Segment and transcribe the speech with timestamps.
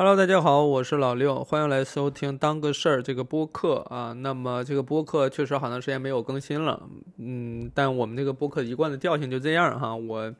[0.00, 4.14] Hello，大家好，我是老六，欢迎来收听当个事儿这个播客啊。
[4.14, 6.88] 那么这个播客确实好长时间没有更新了，
[7.18, 9.94] 嗯，但我们这个播客一贯的调性就这样哈。
[9.94, 10.34] 我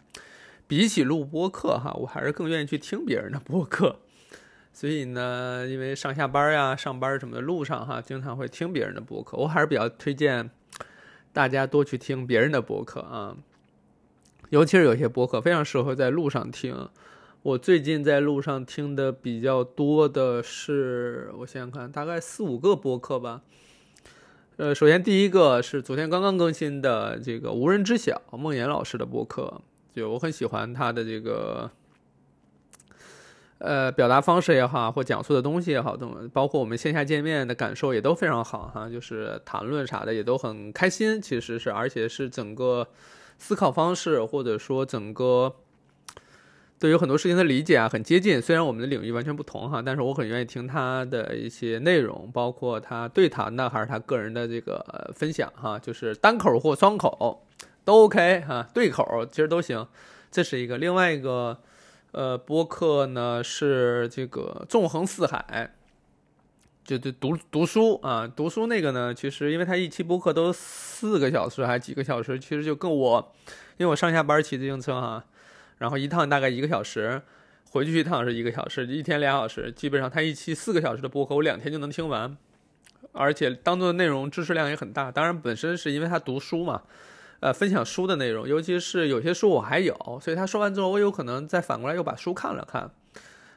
[0.67, 3.97] 比起录播客哈，我还是更愿意去听别人的播客。
[4.73, 10.49] 所以呢，因为上下班呀、上班什么的路上哈，经常会听别人的播客，我还是比较推荐
[11.35, 13.37] 大家多去听别人的播客啊。
[14.49, 16.89] 尤其是有些播客非常适合在路上听。
[17.43, 23.41] 我最近在路上听的比较多的是，我想想看，大概四五个播客吧。
[24.59, 29.63] 呃，首先第一个是昨天刚刚更新的这个无人知晓孟岩老师的播客，
[29.95, 31.71] 就我很喜欢他的这个，
[33.57, 42.87] 呃，表达方式也好，或讲述的东西也好，等包括我们线下见面的感受也都非常好哈，就是谈论啥的也都很开心，其实是而且是整个
[43.39, 45.55] 思考方式或者说整个。
[46.81, 48.41] 对于很多事情的理解啊，很接近。
[48.41, 57.45] 虽然我们的领域完全不同哈，但是我很愿意听他的一些内容，包括他对谈的，还是他个人的这个分享哈，就是单口或双口
[57.85, 59.87] 都 OK 哈，对口其实都行。
[60.31, 61.59] 这是一个另外一个
[62.13, 65.75] 呃播客呢，是这个纵横四海，
[66.83, 73.33] 就就读读书啊，读书那个呢，其实因为他一期播客都四个小时还几个小时，其实就跟我，
[73.77, 75.23] 因为我上下班骑自行车哈。
[75.81, 77.23] 然后一趟大概一个小时，
[77.71, 82.37] 回去一趟是一个小时，一天俩小时，基本上他一期四个小时的播客，我两天就能听完，
[83.13, 85.11] 而且当中的内容知识量也很大。
[85.11, 86.83] 当然，本身是因为他读书嘛，
[87.41, 92.91] 呃，分享书的内容，尤其是有些书我还有，所以他说完之后，我有可能再反过来又把书看了看，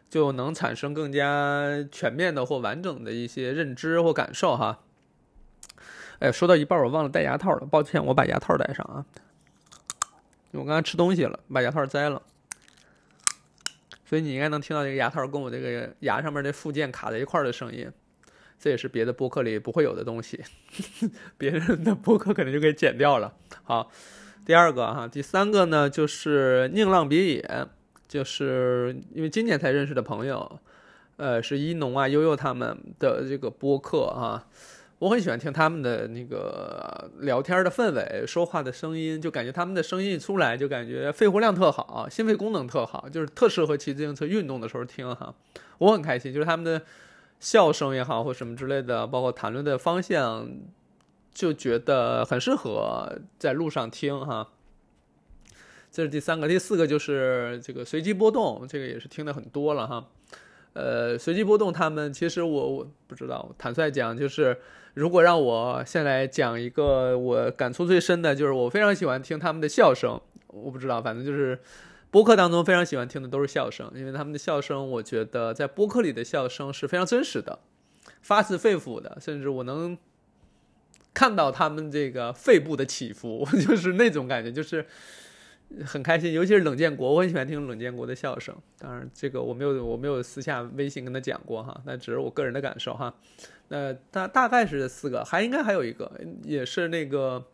[0.10, 4.80] 就能产生更加全面的或完整的一些认知或感受哈。
[6.20, 9.04] 哎，说到一半我忘了戴牙套了，抱歉，我把牙套戴上啊。
[10.54, 12.22] 我刚才吃东西了，把牙套摘了，
[14.06, 17.92] 所以你应该能听到这个牙套跟我这个牙上面这附件卡在一块儿的声音，
[18.60, 20.44] 这也是别的播客里不会有的东西，
[21.38, 23.34] 别人的播客可能就给剪掉了。
[23.64, 23.92] 好，
[24.46, 27.68] 第二个哈，第三个呢就是宁浪别野，
[28.08, 30.60] 就是因为今年才认识的朋友，
[31.18, 34.48] 呃，是一农啊、悠悠他们的这个播客啊。
[35.04, 45.36] 我很喜欢听他们的那个聊天的氛围，说话的声音，就感觉他们的声音一出来，就感觉肺活量特好，心肺功能特好，就是特适合骑自行车运动的时候听哈。
[45.80, 46.82] 我很开心，就是他们的
[47.42, 50.50] 笑声也好，或什么之类的，包括谈论的方向，
[51.34, 54.52] 就觉得很适合在路上听哈。
[55.92, 60.08] 这是第三个，第四个就是这个随机波动，这个也是听的很多了哈。
[60.74, 64.58] 呃，随机波动，他们其实我我不知道，坦率讲，就是
[64.96, 70.20] 如果让我先来讲一个我感触最深的，就是我非常喜欢听他们的笑声。
[70.48, 71.60] 我不知道，反正就是
[72.10, 77.60] 播客当中非常喜欢听的都是笑声，因为他们的笑声，我觉得在播客里的笑声是非常真实的，
[78.22, 79.98] 发自肺腑的，甚至我能
[81.14, 84.86] 看到他们这个肺部的起伏， 就是那种感觉，就是。
[85.86, 88.56] 很开心，尤其是冷建国，我很喜欢听冷建国的笑声。
[88.78, 93.14] 当然，这个我没有，我没有私下微信跟他讲过哈，那只是我个人的感受哈。
[93.70, 96.12] 那大大概是四个，还应该还有一个，
[96.44, 97.46] 也是那个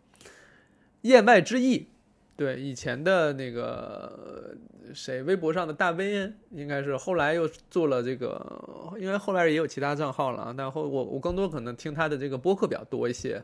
[1.01, 1.87] 言外之意。
[2.35, 4.55] 对，以前的那个
[4.93, 10.55] 谁，微博上的大 V，应该是后来又做了这个，因为后来也有其他账号了啊。
[10.57, 13.43] 但后我我更多可能听他的这个播客比较多一些。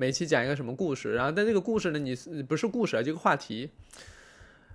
[0.00, 2.14] 每期讲一个什么故事，然后但这个故事呢，你
[2.44, 3.68] 不是故事啊，这个话题，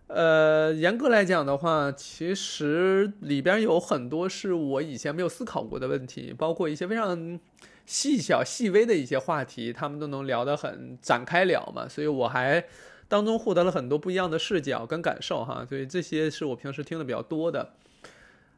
[0.07, 7.39] 呃，严格来讲的话，其实里边有很多是我以前没有思考过的问题，包括一些非常
[7.85, 12.61] 细小细微的一些话题，他们都能聊得很展开了嘛，所以我还
[13.07, 17.69] 当中获得了很多不一样的视角跟感受哈，所以这些是我平时听的比较多的。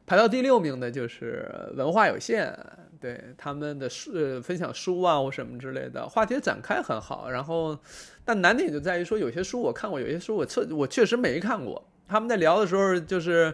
[0.06, 2.56] 排到第六名的就是文化有限，
[3.00, 7.28] 对他们的书分享书啊或什么之类的，话题展开很好。
[7.28, 7.76] 然后，
[8.24, 11.88] 但难点就在于说，有些书我看过，有些书我确我确实没看过。
[12.06, 13.52] 他们在聊的时候，就是，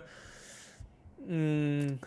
[1.27, 1.99] 嗯，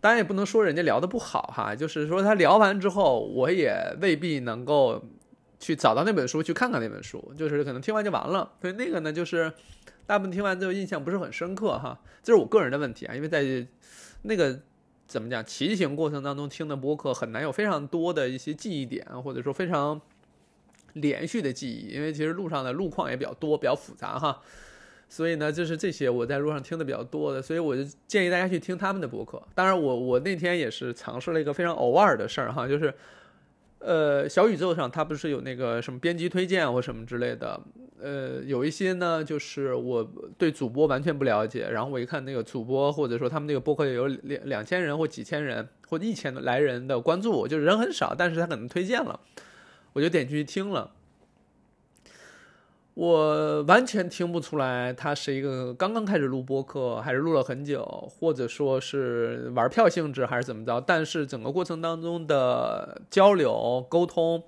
[0.00, 5.04] 当然也不能说人家聊的不好哈，就是说他聊完之后，我也未必能够
[5.58, 8.52] 去找到那本书去看看那本书，就是可能听完就完了。
[8.58, 9.52] 所以那个呢，就是。
[10.10, 13.44] 大部分听完之后印象不是很深刻哈，这是我个人的问题啊，因为在
[14.22, 14.60] 那个
[15.06, 20.00] 怎么讲骑行过程当中听的播客很难有非常多的一些记忆点，或者说非常
[20.94, 24.42] 连续的记忆，因为其实路上的路况也比较多，比较复杂哈，
[25.08, 29.40] 所以呢，就是这些我在路上听的比较多的，所以我就建议大家去听他们的播客。
[29.54, 32.92] 当然，我我那天也是尝试了一个非常偶尔的事儿哈，就是
[33.80, 37.60] 呃，小宇宙上它不是有那个什么编辑推荐或什么之类的，
[38.00, 40.06] 呃，有一些呢，就是我
[40.36, 49.18] 对主播完全不了解，然后我一看那个主播或者说他们那个播客有两两千人或几千人或一千来人的关注，就是人很少，但是他可能推荐了，
[49.94, 50.92] 我就点进去听了。
[52.94, 57.84] 我完全听不出来，他是一个刚刚开始录播客，还是录了很久，
[58.18, 60.80] 或者说是玩票性质，还是怎么着。
[60.80, 64.42] 但是整个过程当中的交流沟通，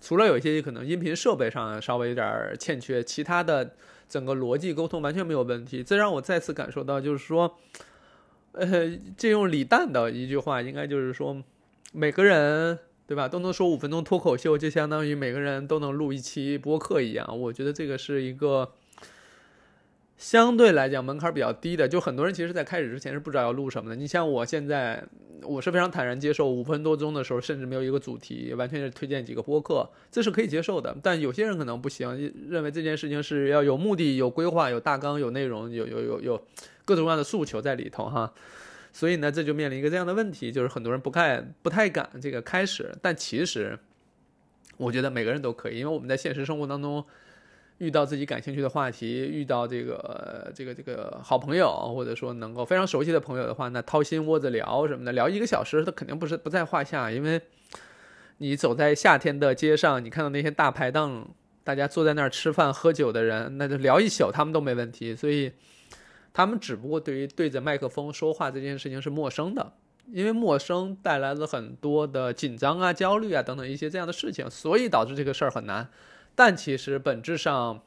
[0.00, 3.74] 除了有一些可能音频设备上稍微有点欠缺，其他的
[4.08, 5.84] 整个逻辑沟通完全没有问题。
[5.84, 7.58] 这让我再次感受到，就是说，
[8.52, 8.66] 呃，
[9.16, 11.36] 借用李诞的一句话，应该就是说，
[11.92, 12.78] 每个人。
[13.12, 13.28] 对吧？
[13.28, 17.38] 都能说五分钟脱口秀，就相当于每个人都能录一期播客一样。
[17.38, 18.72] 我觉得这个是一个
[20.16, 21.86] 相对来讲门槛比较低的。
[21.86, 23.96] 就很多人其实，在开始之前是不知道要录什么的。
[23.96, 25.04] 你像我现在，
[25.42, 30.96] 我是非常坦然接受五分多钟的时候，甚至没有一个主题，完全是推荐几个播客，这是可以接受的。
[31.02, 36.46] 但有些人可能不行，认为这件事情是要有目的、有规划、有大纲、有内容、有有有有
[36.86, 38.32] 各种各样的诉求在里头，哈。
[38.94, 42.94] 所以呢，这就面临一个这样的问题，就是很多人不太不太敢这个开始。
[43.00, 43.78] 但其实，
[44.76, 47.02] 我觉得每个人都可以，因为我们在现实生活当中
[47.78, 57.10] 遇到自己感兴趣的话题，遇到这个这个这个好朋友，或者说能够非常熟悉的朋友的话，那掏心窝子聊什么的，聊一个小时，他肯定不是不在话下。
[57.10, 57.40] 因为
[58.38, 61.26] 你走在夏天的街上，你看到那些大排档，
[61.64, 65.16] 大家坐在那儿吃饭喝酒的人，那就聊一宿，他们都没问题。
[65.16, 65.50] 所以。
[66.32, 69.72] 他们只不过对于对着麦克风说话这件事情是陌生的，
[70.06, 75.90] 因为陌生带来了很多的紧张啊、焦虑啊等等一些这样的事情，所以导致这个事儿很难。
[76.34, 77.82] 但其实本质上，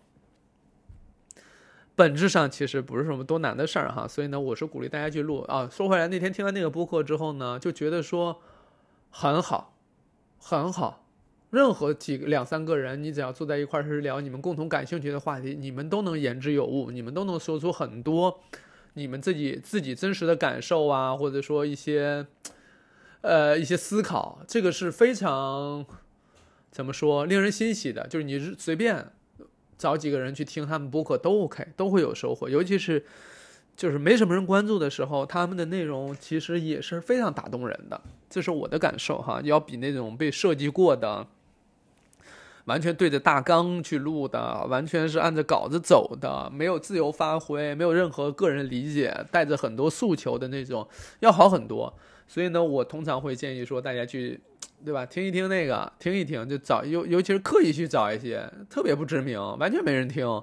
[1.96, 4.08] 本质上其实不是什么多难的事儿哈。
[4.08, 5.68] 所以呢，我是鼓励大家去录啊。
[5.72, 8.42] 说回来，那天听完那个播客之后呢，就觉得说
[9.10, 9.74] 很好，
[10.38, 11.05] 很好。
[11.56, 18.42] 任何几个两三个人，你只要坐在一块儿是聊你们共同感兴趣的话题，你们都能言之有物，你们都能说出很多
[18.96, 22.28] 你们自己自己真实的感受啊，或者说一些
[23.22, 25.86] 呃一些思考，这个是非常
[26.72, 28.06] 怎么说令人欣喜的。
[28.08, 29.14] 就是你随便
[29.78, 32.50] 找几个人去听他们播客都 OK，都会有收获。
[32.50, 33.06] 尤其是
[33.78, 41.26] 就是没什么人关注的时候，他们的内容其实也是非常打动人的，这是我的感受哈，要比那种被设计过的。
[42.66, 50.88] 完全对着大纲去录的，完全是按着稿子走的，没有自由发挥，没有任何个人理解，带着很多诉求的那种，
[51.20, 51.94] 要好很多。
[52.28, 54.40] 所以呢，我通常会建议说，大家去，
[54.84, 55.06] 对吧？
[55.06, 60.42] 听一听那个，听一听，就找尤尤其是刻意去找一些特别不知名、完全没人听，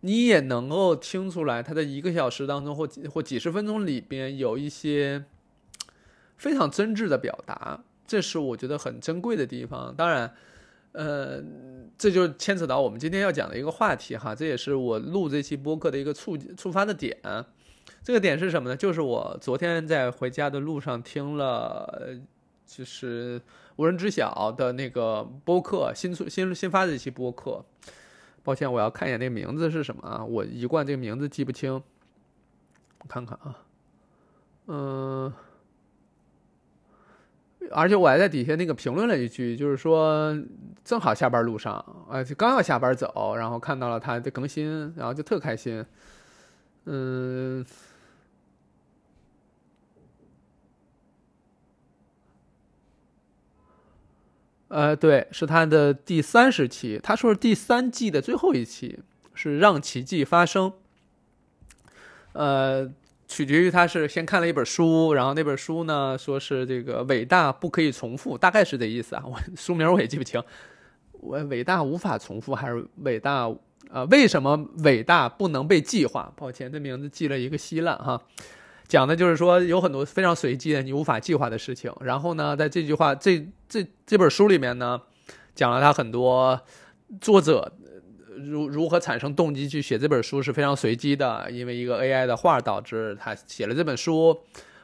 [0.00, 5.26] 你也能够听出来，他的一个小时当中或或几十分钟里边有一些
[6.38, 9.94] 非常真挚的表达，这是我觉得很珍贵的地方。
[9.94, 10.32] 当然。
[10.96, 11.42] 呃，
[11.98, 17.14] 这就牵扯到我们今天要讲的一个话题哈，这也是我录这期播客的一个触触发的点。
[18.02, 18.74] 这个点是什么呢？
[18.74, 22.18] 就是我昨天在回家的路上听了，
[22.66, 23.42] 就是
[23.76, 27.62] 无人知晓的那个播客新出新新发的一期播客。
[28.42, 30.24] 抱歉，我要看一眼那个名字是什么啊？
[30.24, 33.58] 我一贯这个名字记不清，我看看啊，
[34.68, 35.32] 嗯。
[37.70, 40.36] 而且我还在底下那个评论了一句，就是说
[40.84, 45.84] 正好下班路上，呃，就刚要下班走，然后看到了他的更新，然后就特开心。
[46.84, 47.64] 嗯，
[54.68, 59.00] 呃，对，是他的第三十期，他说是第三季的最后一期，
[59.34, 60.72] 是让奇迹发生。
[62.32, 62.92] 呃。
[63.28, 69.22] 取决于他是先看了一本书，然后那本书呢说是这个伟大不可以重复，大概是这意思啊。
[69.26, 70.42] 我书名我也记不清，
[71.12, 73.52] 我伟大无法重复还是伟大
[73.90, 76.32] 呃为什么伟大不能被计划？
[76.36, 78.20] 抱歉，这名字记了一个稀烂哈。
[78.86, 81.92] 讲的就是说有很多非常随机的你无法计划的事情。
[82.00, 85.00] 然后呢，在这句话这这这本书里面呢，
[85.54, 86.60] 讲了他很多
[87.20, 87.72] 作者。
[88.48, 94.38] 如如何产生动机去写这本书是非常随机的，因为一个 AI 的画导致他写了这本书，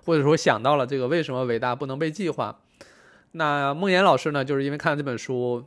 [0.05, 2.61] 或者说想到了这个为什么伟大不能被计划。
[3.33, 5.65] 那梦岩老师呢，就是因为看了这本书，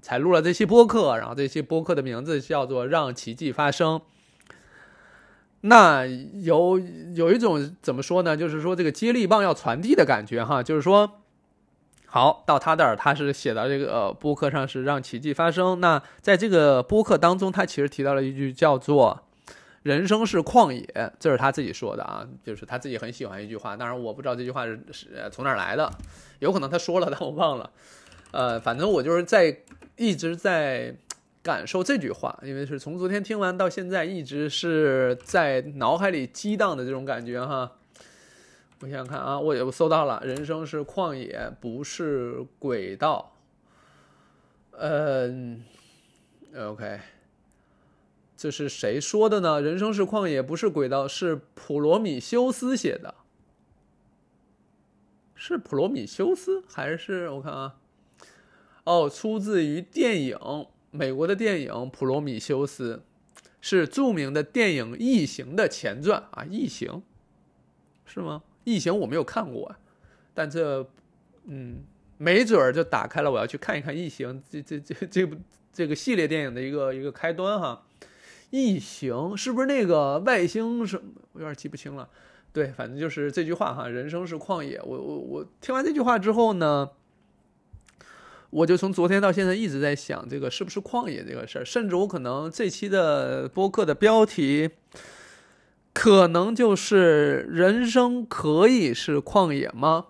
[0.00, 3.98] 才录了这期播客，然后这期播客的名字叫做《让奇迹发生》。
[5.62, 6.80] 那有
[7.14, 8.36] 有一种怎么说呢？
[8.36, 11.21] 就是说这个接力棒要传递的感觉哈，就是说。
[12.14, 15.80] 好，到他那儿，他是写到这个播客上是让奇迹发生。
[15.80, 19.18] 那在这个播客当中，他其实提到了一句叫做
[19.82, 20.86] “人生是旷野”，
[21.18, 23.74] 这是他自己说的啊，就是他自己很喜欢一句话。
[23.74, 25.90] 当然，我不知道这句话是是从哪儿来的，
[26.40, 27.70] 有可能他说了，但我忘了。
[28.32, 29.60] 呃，反正我就是在
[29.96, 30.94] 一直在
[31.42, 37.72] 感受这句话，因为是从昨天听完到现在，一直是在脑海里激荡的这种感觉哈。
[38.82, 43.32] 我想想看啊，我我搜到了，人生是旷野，不是轨道。
[44.72, 45.62] 嗯
[46.56, 46.98] ，OK，
[48.36, 49.62] 这是谁说的呢？
[49.62, 53.14] 人生是旷野，不是轨道，是普罗米修斯写的。
[55.36, 57.76] 是普罗米修斯还是我看啊？
[58.82, 60.36] 哦，出自于电影，
[60.90, 63.04] 美国的电影《普罗米修斯》，
[63.60, 66.88] 是著名的电影《异形》的前传啊，《异形》
[68.04, 68.42] 是吗？
[68.64, 69.74] 《异形》我没有看过，
[70.34, 70.86] 但这
[71.44, 71.82] 嗯，
[72.18, 75.36] 没准儿就打开了我要去看一看《异形》这这这这部
[75.72, 77.82] 这个系列电影的一个一个开端哈。
[78.50, 81.04] 《异形》是不是那个外星什么？
[81.32, 82.08] 我有点记不清了。
[82.52, 84.78] 对，反正就是这句话哈，人生是旷野。
[84.84, 86.90] 我我我听完这句话之后呢，
[88.50, 94.68] 我就从昨天到现在一直在想这个是不是旷野这个事儿，甚至我可能这期的播客的标题
[95.92, 100.06] 可能就是“人生可以是旷野吗？”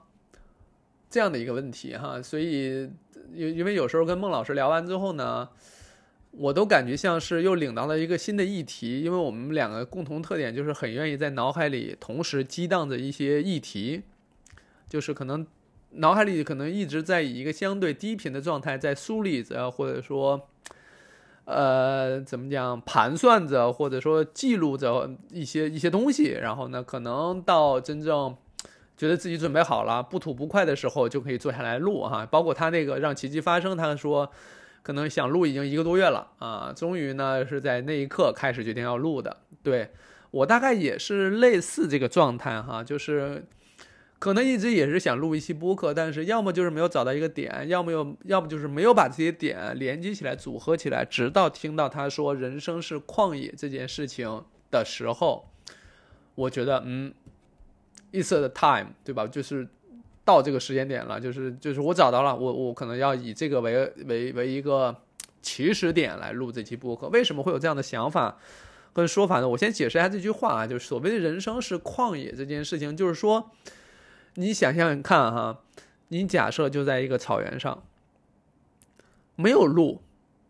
[1.08, 2.20] 这样的一个问题哈。
[2.22, 2.90] 所以，
[3.34, 5.48] 因因为有时候跟孟老师聊完之后呢。
[6.34, 14.00] 我都感觉像是又领到了一个新的议题，因为我们两个共同特点就是很愿意在脑海里同时激荡着一些议题，
[14.88, 15.46] 就是可能
[15.90, 20.48] 脑海里可能一直在以一个相对低频的状态在梳理着，或者说，
[21.44, 28.36] 呃，怎么讲，盘算着，或者说记录着一些一些东西，然后呢，可能到真正
[28.96, 32.26] 觉得自己准备好了，不吐不快的时候，就可以坐下来录哈。
[32.26, 34.30] 包括他那个让奇迹发生，他说。
[34.84, 39.36] 可能想录已经一个多月了啊，终于呢是在那一刻开始决定要录的。
[39.62, 39.88] 对
[40.32, 43.44] 我大概也是类似这个状态哈，就是
[44.22, 55.48] 可能一直也是想录一期播客，但是要么就是没有找到一个点，要么又要么就是没有把这些点连接起来、组合起来，直到听到他说“人生是旷野”这件事情的时候，
[56.36, 57.12] 我觉得嗯
[58.12, 59.26] ，it's the time，对吧？
[59.26, 59.66] 就是。
[60.24, 64.96] 到这个时间点了，就是就是我找到了，我我可能要以这个为为为一个
[65.42, 67.08] 起始点来录这期播客。
[67.08, 68.38] 为什么会有这样的想法
[68.92, 69.48] 跟说法呢？
[69.48, 73.50] 我先解释一下这句话啊，就是所谓的人生是旷野这件事情，就是说
[74.34, 75.60] 你想想看哈，
[76.08, 77.82] 你假设就在一个草原上，
[79.36, 80.02] 没有路，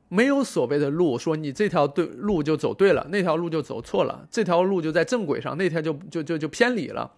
[0.09, 7.13] 没有所谓的路，说你这条对路就走对了，那条路就走错了，这条路就在正轨上，那条就就就就偏离了。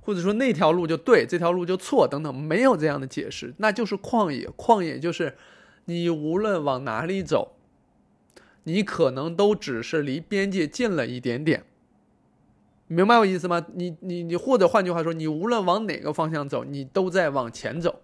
[0.00, 4.48] 或者说那条路就对，这条路就错，等等，没有这样的解释，那就是旷野。
[4.56, 5.36] 旷野就是
[5.84, 7.56] 你无论往哪里走，
[8.62, 11.64] 你可能都只是离边界近了一点点，
[12.88, 13.64] 明白我意思吗？
[13.74, 18.00] 你你你，或者换句话说，你无论往哪个方向走，你都在往前走，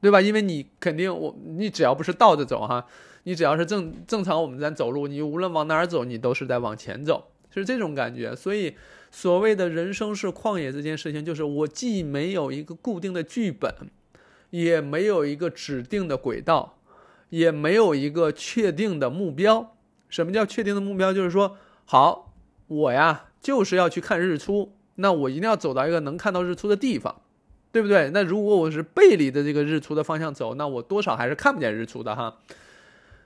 [0.00, 0.20] 对吧？
[0.20, 2.86] 因为你肯定我你只要不是倒着走哈，
[3.24, 8.74] 你只要是正正常我们在走路，你无论往哪儿走，你都是在往前走，是这种感觉，所以。
[9.08, 13.72] 所谓的人生是旷野这件事情，就是我既没有一个固定的剧本，
[14.50, 16.76] 也没有一个指定的轨道，
[17.30, 19.74] 也没有一个确定的目标。
[20.10, 21.14] 什么叫确定的目标？
[21.14, 22.25] 就是说，好，
[22.66, 27.22] 我呀就是要去看日出，那我一定要走到一个能看到日出的地方，
[27.72, 28.10] 对不对？
[28.12, 32.38] 那如果我是背离的这个日出的方向走，那我多少还是看不见日出的哈。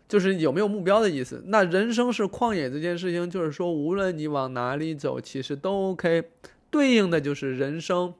[0.09, 1.44] 就是有没有目标的意思。
[1.47, 6.25] 那人生是旷野这件事情，就是说，无论你往哪里走，其实都 OK。
[6.68, 8.12] 对应的就是人生，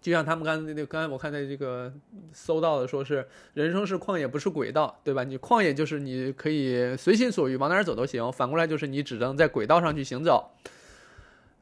[0.00, 1.92] 就像他们刚才那刚才我看在这个
[2.32, 5.24] 搜到的，说是人生是旷野，不是轨道，对吧？
[5.24, 10.50] 你旷野就是你可以随心所欲往哪儿走都行，反过来就是你只能在轨道上去行走。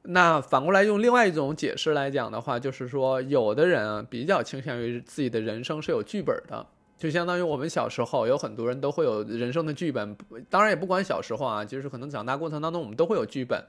[0.02, 6.64] 那反过来用另外一种解释来讲的话，就是说，有的人啊比较倾向于自己的人生是有剧本的。
[6.96, 10.16] 就相当于我们小时候有很多人都会有人生的剧本，
[10.50, 13.62] 当然也不管小时候啊，就是可能长大过程当中我们都会有剧本。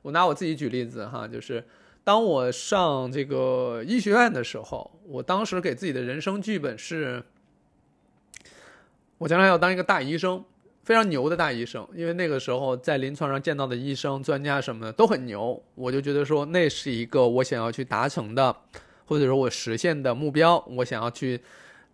[0.00, 1.62] 我拿我自己举例子哈，就是
[2.04, 7.24] 当我上这个医学院的时候，我当时给自己的人生剧本是，
[9.18, 10.44] 我将来要当一个大医生，
[10.84, 18.54] 非常牛的大医生，因为那个时候在临床上见到的医生、专家什么的都很牛，我就觉得说那是一个我想要去达成的，
[19.06, 21.40] 或者说我实现的目标，我想要去。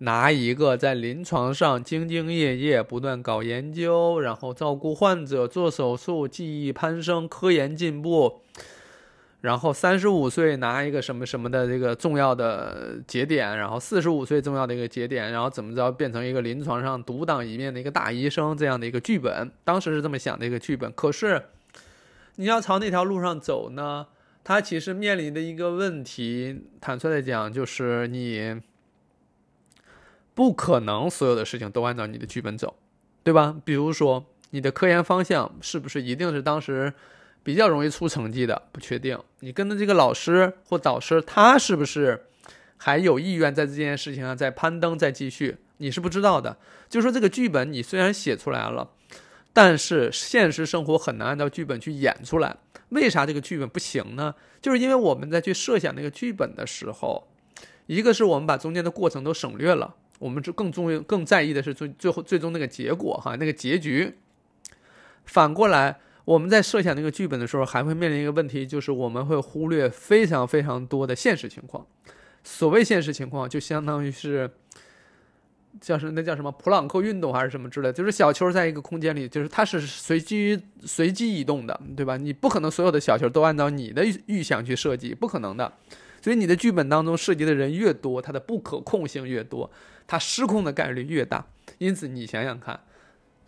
[0.03, 8.41] 拿一个在临床上兢兢业业、不断搞研究，然后照顾患者、做手术、技艺攀升、科研进步，
[9.41, 20.93] 然后三十五岁拿一个什么什么的这个重要的节点，然后四十五岁重要的一个节点，然后怎么着变成一个临床上独当一面的一个大医生这样的一个剧本，当时是这么想的一个剧本。
[20.93, 21.43] 可是
[22.37, 24.07] 你要朝那条路上走呢，
[24.45, 28.61] 它其实面临的一个问题，坦率的讲，就是你。
[30.33, 32.75] 不可能所有的事情都按照你的剧本走，
[33.23, 33.57] 对吧？
[33.63, 36.91] 比如说你的科研方向是不是一定是当时
[37.43, 38.63] 比较容易出成绩的？
[38.73, 39.19] 不确定。
[39.41, 42.27] 你跟的这个老师或导师，他是不是
[42.77, 45.57] 还有意愿在这件事情上再攀登、再继续？
[45.79, 46.57] 你是不知道的。
[46.89, 48.91] 就说这个剧本你虽然写出来了，
[49.53, 52.57] 但是现实生活很难按照剧本去演出来。
[52.91, 54.35] 为啥这个剧本不行呢？
[54.61, 57.29] 就是因为我们在去设想那个剧本的时候，
[57.87, 64.19] 一个是我们把中间的过程都省略了，我们就更重更在意的是最最后最终那个结果哈，那个结局。
[65.25, 71.85] 反过来，我们在设想那个剧本的时候，还会面临一个问题，就是我们会忽略非常非常多的现实情况。
[72.45, 74.51] 所谓现实情况，就相当于是。
[75.81, 82.17] 叫什那叫什么普朗克运动还是什么之类，就是小球在一个空间里，就是它是随机随机移动的，对吧？
[82.17, 85.73] 你不可能所有的小球都按照你的预想去设计，不可能的。
[86.21, 89.71] 所以你的剧本当中涉及的人越多，它的不可控性越多，
[90.09, 91.47] 它失控的概率越大。
[91.79, 92.81] 因此你想想看，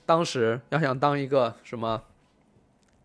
[0.06, 2.00] 当时要想当一个什么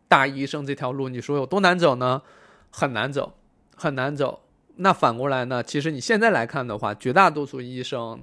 [0.08, 2.22] 大医生这条路，你说有多难走呢？
[2.70, 3.34] 很难走，
[3.76, 4.44] 很难走。
[4.78, 5.64] 那反过来呢？
[5.64, 8.22] 其实你现在来看的话，绝大多数医生。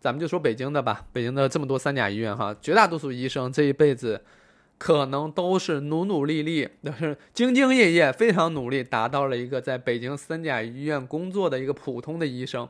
[0.00, 4.24] 咱们就说北京的吧，北京的这么多三甲医院哈，绝大多数医生这一辈子
[4.78, 12.66] 可能都是努努力力，都是兢兢业业，非常努力，达到了一个在北京三甲医院工作的一个普通的医生。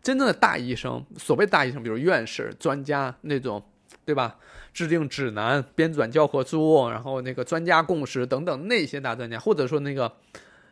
[0.00, 3.60] 真正的大医生，所谓大医生，比如院士、专家那种，
[4.04, 4.38] 对吧？
[4.80, 10.10] 制定指南、编纂教科书，然后那个专家共识等等那些大专家，或者说那个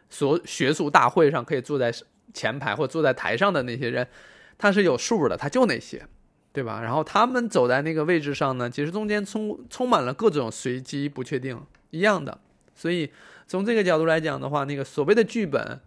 [0.08, 1.92] 所学术大会上可以坐在
[2.32, 4.08] 前排或坐在台上的那些人。
[4.56, 6.02] 他是有数的，他就那些，
[6.54, 6.80] 对吧？
[6.80, 11.60] 然后他们走在那个位置上呢，其实中间充充满了各种随机不确定，
[11.90, 12.40] 一样的。
[12.74, 13.12] 所以
[13.46, 15.78] 从这个角度来讲的话，那个所谓的剧本，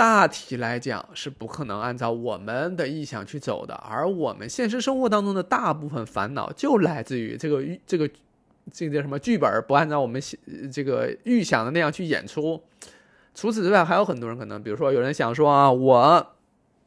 [0.00, 3.74] 大体来讲是不可能按照我们的意向去走的。
[3.74, 8.08] 而我们现实生活当中的大部分烦恼，就来自于这个这个
[8.72, 10.18] 这个叫什么剧本不按照我们
[10.72, 12.62] 这个预想的那样去演出。
[13.34, 16.26] 除此之外，还有很多人可能，比如说有人想说啊，我。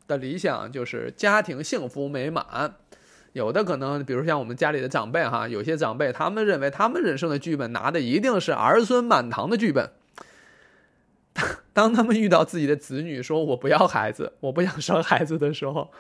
[0.06, 2.74] 的理想就是家庭幸福美满，
[3.32, 9.92] 有的可能，比如像我们家里的长辈哈，有些长辈他们认为他们人生的剧本拿的一定是儿孙满堂的剧本。
[11.74, 15.92] 当他们遇到自己的子女说“我不要孩子，我不想生孩子”的时候，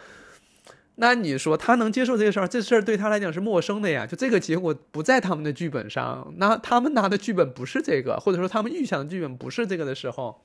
[0.96, 2.48] 那你说他能接受这个事儿？
[2.48, 10.41] 这事儿对他来讲是陌生的呀，就这个结果不在他们的剧本上，那他们拿的剧本不是这个，或者说他们预想的剧本不是这个的时候，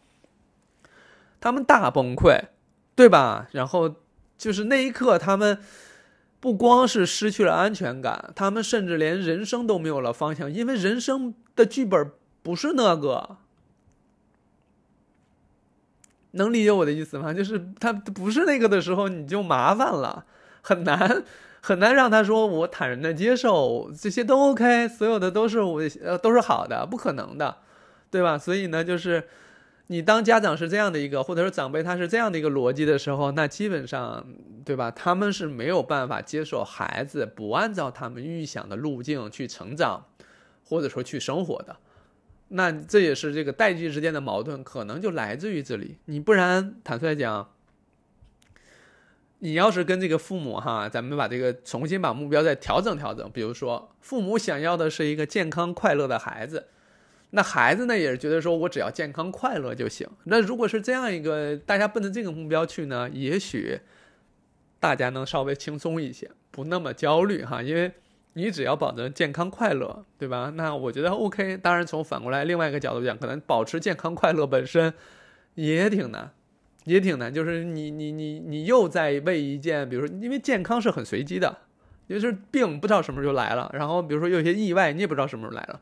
[1.41, 2.41] 他们大崩溃。
[2.99, 3.47] 对吧？
[3.53, 3.95] 然后
[4.37, 5.61] 就是那一刻，他们
[6.41, 12.11] 不光是失去了安全感，他们甚至连人生都没有了方向，因为人生的剧本
[12.43, 13.37] 不是那个。
[16.39, 17.35] 能理解我的意思吗？
[17.35, 20.25] 就是他不是那个的时候，你就麻烦了，
[20.63, 21.23] 很难
[21.61, 27.59] 很难让他说我坦然的接受这些都 OK，所有的都是我呃都是好的，不可能的，
[28.11, 28.39] 对吧？
[28.39, 29.25] 所以呢，就是。
[29.91, 34.23] 你当家长是这样的一个，或者说长辈他是这样的一个逻辑的时候，那基本上，
[34.63, 34.91] 对吧？
[34.91, 40.05] 他们是没有办法接受孩子不按照他们预想的路径去成长，
[40.63, 41.75] 或者说去生活的。
[42.49, 45.99] 那这也是这个代际之间的矛盾，可能就来自于这里。
[46.07, 47.51] 你不然，坦率讲，
[49.41, 56.69] 你要是跟这个父母哈，咱们把这个重新把目标再调整调整，比如说，父母想要的是一个健康快乐的孩子。
[57.31, 60.09] 那孩子呢，也是觉得说我只要健康快乐就行。
[60.25, 63.79] 那如果是这样一个大家奔着这个目标去呢，也许
[64.81, 67.61] 大家能稍微轻松一些，不那么焦虑哈。
[67.61, 67.93] 因为
[68.39, 70.53] 你只要保证健康快乐，对吧？
[70.55, 71.57] 那我觉得 OK。
[71.57, 74.95] 当然，从反过来另外一个角度讲，可能保持健康快乐本身
[75.57, 76.31] 也挺难，
[76.85, 77.35] 也挺难。
[77.35, 81.59] 就是你你你你又在为一件，比如说，因为健康是很随机的，
[82.09, 85.81] 就是病不知道什么时候就来了，然后比如说有些意外，你也不知道什么时候来了。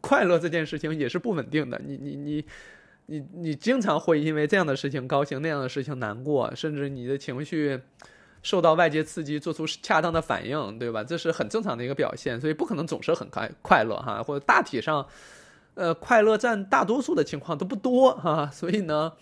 [0.00, 2.44] 快乐这件事情也是不稳定的，你你你
[3.04, 7.78] 你你经常会因为这样的事情高兴，那样的事情难过，甚至你的情绪
[8.48, 11.04] 受到外界刺激，做出恰当的反应，对吧？
[11.04, 15.06] 这是很正常的一个表现，所以不可能总是很快快乐哈，或者大体上，
[15.74, 19.12] 呃，快乐占大多数的情况都不多哈，所以呢，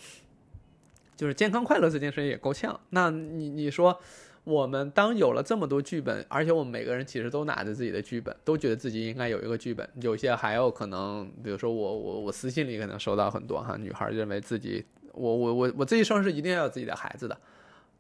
[1.17, 2.79] 就是健康快乐这件事情也够呛。
[2.91, 3.99] 那你你说？
[4.47, 9.89] 我们当有了这么多剧本，而且我们每个人其实都拿着自己的剧本，都觉得自己应该有一个剧本。
[10.01, 17.37] 有些还有可能，比如说我我我私信里可能收到很多哈，女孩认为自己我我我我这一生是一定要有自己的孩子的，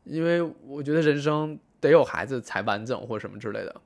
[0.06, 3.80] 因为我觉得人生得有孩子才完整或什么之类的。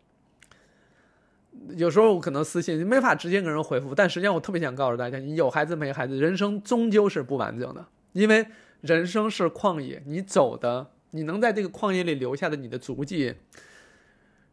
[1.76, 8.46] 有时候我可能私信没法直接跟人回复，但实际上我特别想告诉大家，你有孩子没孩子，人生终究是不完整的，因为
[8.83, 10.90] 人生是旷野，你走的。
[11.12, 13.35] 你能在这个旷野里留下的你的足迹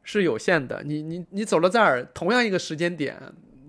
[0.01, 0.82] 是有限的。
[0.84, 3.15] 你你你走到这儿，同样一个时间点，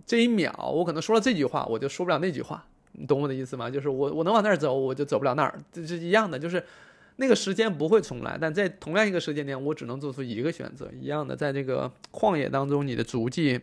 [0.06, 2.64] 这一秒，我可能说了这句话，我就说不了那句话。
[2.92, 3.68] 你懂我的意思吗？
[3.68, 6.38] 就是我我能往那儿走，我就走不了那儿，这是一样的。
[6.38, 6.64] 就是
[7.20, 10.90] 那个时间不会重来，但在同样一个时间点，我只能做出一个选择。
[11.00, 13.60] 一样的，在这个旷野当中，你的足迹，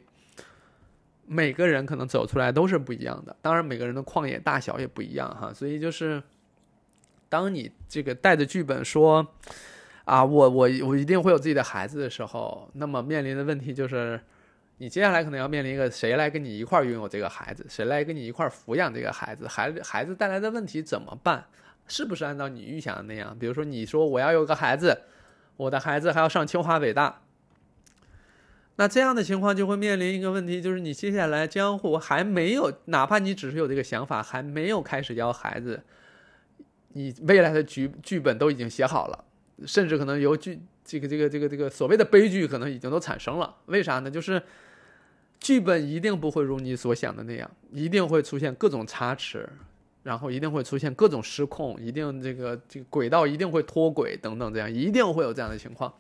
[1.26, 3.36] 每个人可能走出来都是不一样的。
[3.42, 5.54] 当然，每个人的旷野大小也不一样哈。
[5.54, 6.22] 所以就是，
[7.30, 9.26] 当你这个带着剧本说
[10.04, 14.20] 啊，我我我一定会有自己的孩子的时候，那么面临的问题就是。
[14.78, 21.46] 你接下来可能要面临一个谁来跟你一块拥有这个孩子，谁来跟你一块抚养这个孩子，孩子孩子带来的问题怎么办？
[21.88, 23.38] 是不是按照你预想的那样？
[23.38, 25.02] 比如说，你说我要有个孩子，
[25.58, 27.22] 我的孩子还要上清华北大，
[28.78, 35.84] 那这样的情况就会面临一个问题，就是你接下来江湖还没有，哪怕你只是有这个想法，还没有开始要孩子，
[36.94, 39.26] 你未来的剧剧本都已经写好了，
[39.66, 43.56] 甚至可能由剧这个这个这个这个所谓的悲剧可能已经都产生了。
[43.66, 44.10] 为啥呢？
[44.10, 44.42] 就是。
[45.38, 49.48] 剧本一定不会如你所想的那样，一定会出现各种差池，
[50.06, 55.92] 然后一定会出现各种失控，一定这个这个轨道一定会脱轨等等，这样一定会有这样的情况，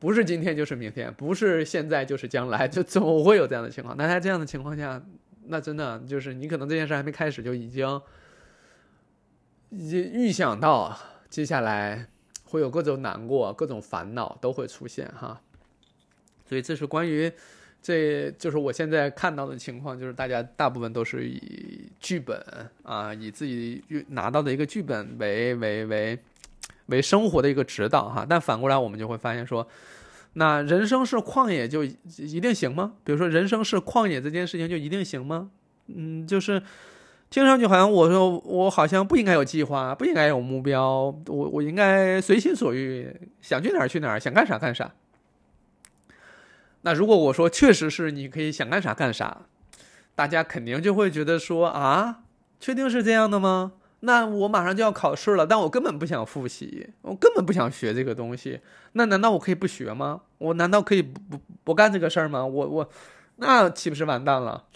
[0.00, 3.96] 不是今天就是明天，不是现在就是将来，就总会有这样的情况。
[3.96, 5.00] 那在这样的情况下，
[5.44, 8.02] 那真的就是你可能这件事还没开始就已经
[9.70, 10.98] 已经预想到
[11.30, 12.08] 接下来
[12.42, 15.40] 会有各种难过、各种烦恼都会出现哈，
[16.44, 17.32] 所以这是关于。
[17.86, 22.36] 这就是我现在看到的情况，就是大家大部分都是以剧本
[22.82, 26.18] 啊，以自己拿到的一个剧本为为为
[26.86, 28.26] 为生活的一个指导哈。
[28.28, 29.64] 但反过来，我们就会发现说，
[30.32, 32.94] 那人生是旷野就一定行吗？
[33.04, 35.48] 比如说，人生是旷野这件事情就一定行吗？
[35.86, 36.60] 嗯，就是
[37.30, 44.92] 听上去好像我说我好像不应该有计划，不应该有目标，我我应该随心所欲，想去哪儿去哪儿，想干啥干啥。
[46.86, 49.42] 那如果我说确实是你可以想干啥干啥，
[50.14, 52.20] 大家肯定就会觉得说啊，
[52.60, 53.72] 确定是这样的吗？
[54.00, 58.60] 那我马上就要考试了，但我根本不想复习，我根本不想学这个东西。
[58.92, 60.20] 那难道我可以不学吗？
[60.38, 62.46] 我难道可以不不不干这个事儿吗？
[62.46, 62.88] 我我
[63.34, 64.66] 那岂不是完蛋了？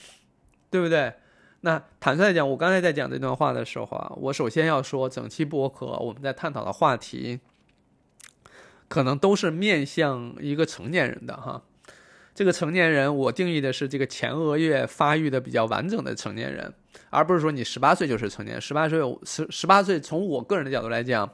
[0.69, 1.13] 对不对？
[1.61, 7.39] 那坦率讲，我刚才在讲这段话的时候啊，我首先要说，整期播客我们在探讨的话题，
[8.89, 11.63] 可能都是面向一个成年人的哈。
[12.35, 16.73] 这个成年人，我定义的是这个前额叶发育的比较完整的成年人，
[17.11, 18.61] 而不是说你十八岁就是成年。
[18.61, 21.29] 十八岁十十八岁，从我个人的角度来讲，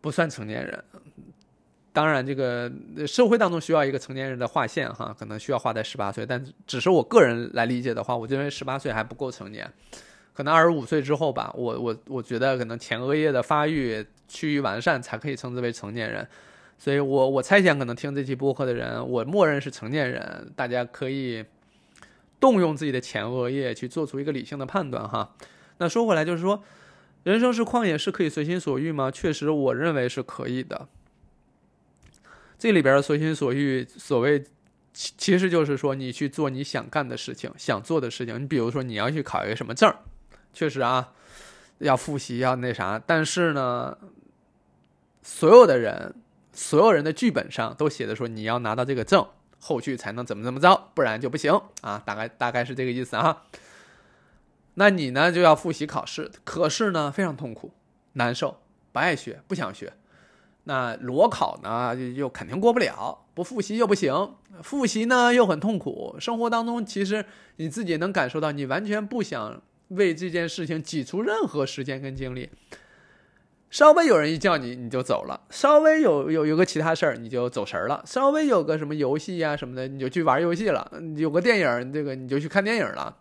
[0.00, 0.84] 不算成年人。
[1.92, 2.70] 当然，这个
[3.06, 9.68] 社会当中需要一个成年人的划线哈，可能需要划在十八岁，但只是我个人来理解的话，我认为十八岁还不够成年，
[10.34, 16.28] 可能二十五岁之后吧，我我我觉得可能前额叶的发育趋于完善，才可以称之为成年人。
[16.80, 21.44] 所以，我我猜想，可能听这期播客的人，我默认是成年人，大家可以
[22.38, 25.34] 动用自己的前额叶去做出一个理性的判断哈。
[25.78, 26.62] 那说回来，就是说，
[27.24, 29.10] 人生是旷野，是可以随心所欲吗？
[29.10, 30.86] 确实，我认为是可以的。
[32.56, 34.44] 这里边的随心所欲，所谓
[34.92, 38.40] 其其实就是说，你去做你想干的事情，想做的事情。
[38.40, 39.92] 你比如说，你要去考一个什么证
[40.54, 41.12] 确实啊，
[41.78, 43.02] 要复习，要那啥。
[43.04, 43.98] 但是呢，
[45.22, 46.14] 所有的人。
[46.58, 49.24] 所有人的剧本上都写的说你要拿到这个证，
[49.60, 52.02] 后续才能怎么怎么着，不然就不行啊！
[52.04, 53.44] 大概大概是这个意思啊。
[54.74, 57.72] 那你呢就要复习考试，可是呢非常痛苦、
[58.14, 59.92] 难受，不爱学，不想学。
[60.64, 66.16] 那裸考呢又肯定过不了，不复习又不行，复习呢又很痛苦。
[66.18, 72.50] 生活当中其实你自己能感受到，你完全不想为这件事情挤出任何时间跟精力。
[73.70, 83.16] 稍微有人一叫你，你就走了；稍微有有有个其他事儿，你就走神儿了；稍微有个什么游戏呀什么的，你就去玩游戏了；有个电影，这个你就去看电影了。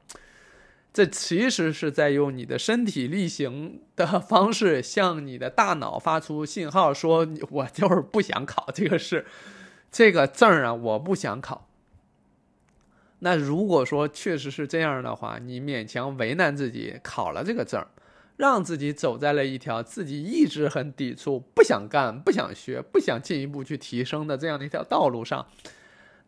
[0.93, 9.25] 这其实是在用你的身体力行的方式，向你的大脑发出信号，说我就是不想考这个试，
[9.91, 11.67] 这个证啊，我不想考。
[13.19, 17.85] 那如果说确实是这样的话，你勉强为难自己考了这个证。
[18.37, 25.47] 让自己走在了一条自己一直很抵触、不想干、不想学、不想进一步去提升的这样的一条道路上，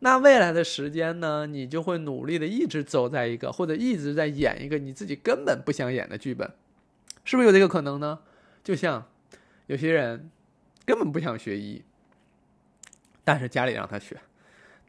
[0.00, 6.50] 那未来的时间呢，你就会努力的一直走在一个，或者一直在演一个你自己根本不想演的剧本，
[7.24, 8.18] 是不是有这个可能呢？
[8.64, 9.06] 就像
[9.68, 10.30] 有些人
[10.84, 11.82] 根本不想学医，
[13.22, 14.20] 但是家里让他学。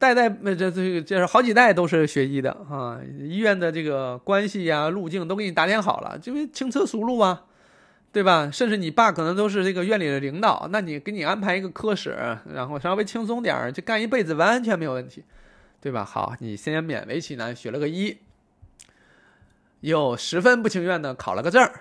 [0.02, 7.46] 代代那这这个这是好几代都是学医的啊，医院的这个关系呀、路径都给你打点好了，就是轻车熟路啊。
[8.14, 8.52] 对吧？
[8.52, 15.24] 甚至你爸可能都是这个院里的领导，那你给你安排一个科室，然后稍微轻松点，就干一辈子完全没有问题，
[15.80, 16.04] 对吧？
[16.04, 18.18] 好，你先勉为其难学了个医，
[19.80, 21.72] 又十分不情愿的考了个证儿。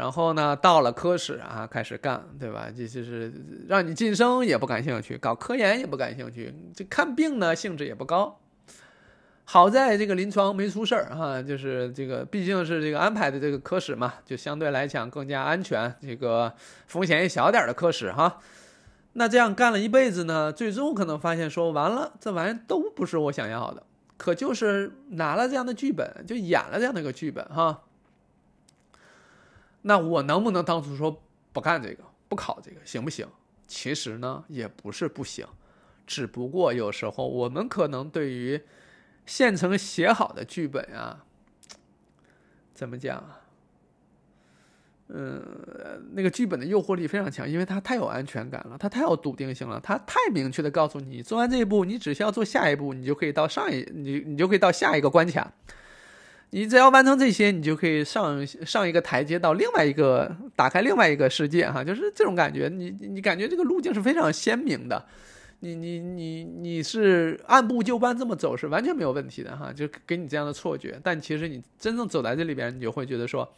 [0.00, 2.68] 然后呢，到了科室啊，开始干，对吧？
[2.74, 3.30] 这就是
[3.68, 8.40] 让你晋升也不感兴趣，搞科研也不感兴趣，这看病呢兴致也不高。
[9.44, 16.50] 好在这个临床没出事儿哈，就是这个毕竟是这个安排的这个科室嘛，就相对来讲更加安全，这个
[16.86, 18.38] 风险也小点的科室哈。
[19.12, 23.82] 那这样干了一辈子呢，最终可能发现说完了，这玩意都不是我想要的，
[24.16, 27.82] 可就是拿了这样的剧本，就演了这样的一个剧本哈。
[29.82, 33.26] 那我能不能当初说不干这个，不考这个，行不行？
[33.66, 35.46] 其实呢，也不是不行，
[36.06, 38.60] 只不过有时候我们可能对于
[39.26, 41.24] 现成写好的剧本啊，
[42.74, 43.40] 怎么讲啊？
[45.12, 45.42] 嗯，
[46.12, 55.52] 那个剧本的诱惑力非常强，因为它太有安全感了，它太有笃定性了，它太明确的告诉你，做完这一步，你只需要做下一步，你就可以到上一，你你就可以到下一个关卡。
[56.50, 62.68] 你只要完成这些，你就可以上上一个台阶，到另外一个打开另外一个世界哈，就是这种感觉。
[62.68, 65.06] 你你感觉这个路径是非常鲜明的，
[65.60, 70.98] 你你你你是按部就班这么走是完全没有问题的哈，就给你这样的错觉。
[71.04, 73.48] 但其实你真正走在这里边，你就会觉得说，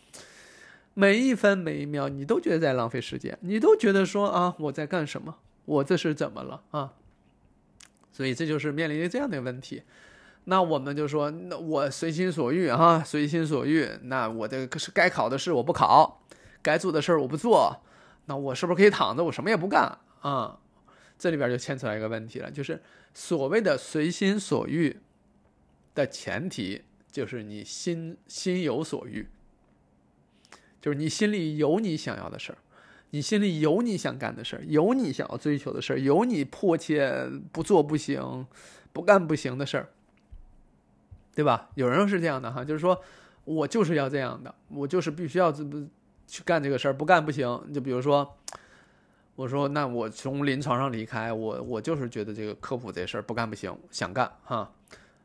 [0.92, 5.36] 每一分每一秒你都觉得在浪费时间，你都觉得说啊我在干什么？
[5.64, 6.92] 我这是怎么了啊？
[8.12, 9.82] 所以这就是面临着这样的问题。
[10.44, 13.88] 那我们就说，那我随心所欲哈，随心所欲。
[14.02, 16.22] 那我这个是该考的试我不考，
[16.60, 17.80] 该做的事儿我不做，
[18.26, 20.58] 那我是不是可以躺着，我什么也不干啊？
[21.16, 22.82] 这里边就牵扯到一个问题了，就是
[23.14, 24.98] 所谓的随心所欲
[25.94, 29.28] 的前提，就是你心心有所欲，
[30.80, 32.58] 就是你心里有你想要的事儿，
[33.10, 38.44] 你心里有你想干的事儿，有你想要追求的事儿，有你迫切不做不行、
[38.92, 39.90] 不干不行的事儿。
[41.34, 41.68] 对吧？
[41.74, 43.00] 有人是这样的哈，就是说
[43.44, 45.86] 我就是要这样的，我就是必须要这么
[46.26, 47.60] 去干这个事儿，不干不行。
[47.72, 48.36] 就比如说，
[49.34, 54.70] 我说那我从临床上离开，我我就是觉得这个科普这事儿不干不行，想干哈。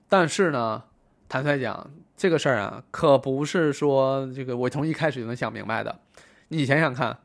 [0.09, 0.83] 但是呢，
[1.27, 5.99] 坦率讲，这个事儿啊，可不是说这个我从一开始就能想明白的。
[6.47, 7.17] 你想想看，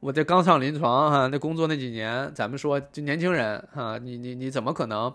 [0.00, 5.12] 我这刚上临床哈，那工作那几年，咱们说就年轻人哈，你你你怎么可能？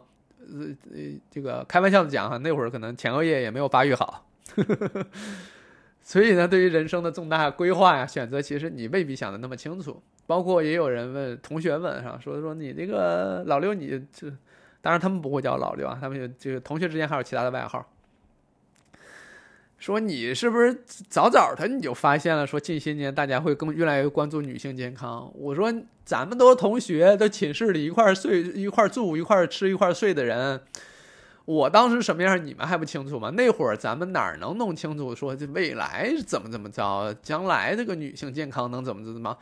[0.47, 4.25] 呃呃，这个开玩笑的讲哈，那会儿可能前额叶也没有发育好，
[6.01, 10.01] 所以呢，对于人生的重大规划呀、选择，其实你未必想的那么清楚。
[10.25, 14.29] 包括也有人问同学问哈，说说你这个老六，你这
[14.81, 17.85] 当然他们不会叫老六啊，他们就就是同学之间还有其他的外号。
[19.83, 20.73] 说你是不是
[21.09, 22.47] 早早的你就发现了？
[22.47, 25.29] 说近些年大家会更越来越关注女性健康。
[25.35, 25.69] 我说
[26.05, 30.61] 咱们都是同学，都寝室里一块睡、一块住、一块吃、一块睡的人，
[31.43, 33.29] 我当时什么样你们还不清楚吗？
[33.31, 39.37] 那会儿咱们哪能弄清楚说这未来怎么怎么着，将来这个女性健康能怎么怎么，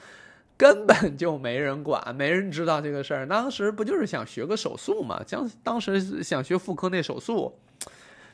[0.57, 3.27] 根本就没人管，没人知道这个事儿。
[3.27, 5.21] 当时不就是想学个手术嘛？
[5.23, 7.55] 将当时想学妇科那手术，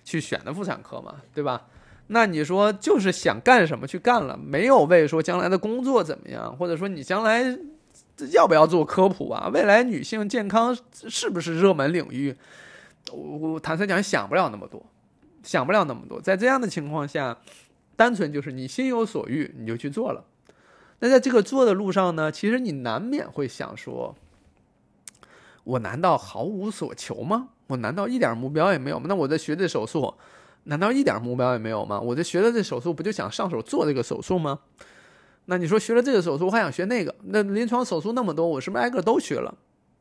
[0.05, 1.67] 去选的妇产科嘛，对吧？
[2.09, 7.43] 那你说就是想干什么去干了，没有为说将来的工作怎么样，或者说你将来
[8.31, 9.49] 要不要做科普啊？
[9.53, 12.35] 未来女性健康是不是热门领域？
[13.11, 14.81] 我我坦率讲想不了那么多，
[15.43, 16.21] 想不了那么多。
[16.21, 17.37] 在这样的情况下，
[17.95, 20.23] 单纯就是你心有所欲，你就去做了。
[20.99, 24.15] 那在这个做的路上呢，其实你难免会想说：
[25.65, 27.49] 我难道毫无所求吗？
[27.67, 29.07] 我难道一点目标也没有吗？
[29.09, 30.13] 那我在学这手术。
[30.67, 31.99] 难道一点目标也没有吗？
[31.99, 34.59] 我这学了这手术，不就想上手做这个手术吗？
[35.45, 37.15] 那你说学了这个手术，我还想学那个？
[37.23, 39.53] 那临床手术那么多，我是不是挨个都学了？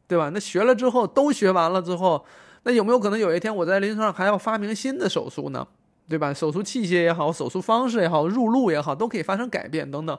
[0.09, 0.31] 对吧？
[0.35, 2.25] 那学了之后，都学完了之后，
[2.65, 5.67] 那有没有可能有一天我在临床上还要发明新的手术呢？
[6.09, 6.33] 对吧？
[6.35, 10.19] 手术器械也好，手术方式也好，入路也好，都可以发生改变等等。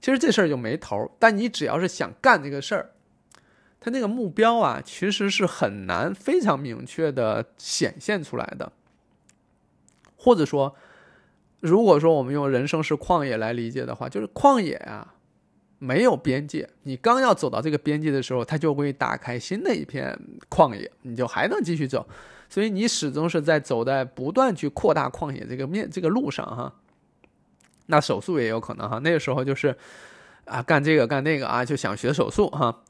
[0.00, 1.10] 其实这事儿就没头。
[1.18, 2.90] 但你只要是想干这个事儿，
[3.80, 8.72] 他那个目标啊，其实是很难非常明确的显现出来的。
[10.22, 10.72] 或者说，
[11.58, 15.14] 如果说我们用人生是旷野来理解的话，就是旷野啊，
[15.80, 16.70] 没有边界。
[16.84, 20.16] 你刚要走到这个边界的时候，它就会打开新的一片
[20.48, 22.06] 旷野，你就还能继续走。
[22.48, 26.72] 所以你始终是在走在不断去扩大旷野这个面这个路上哈。
[27.86, 29.76] 那手术也有可能哈，那个时候就是
[30.44, 32.84] 啊干这个干那个啊，就想学手术哈。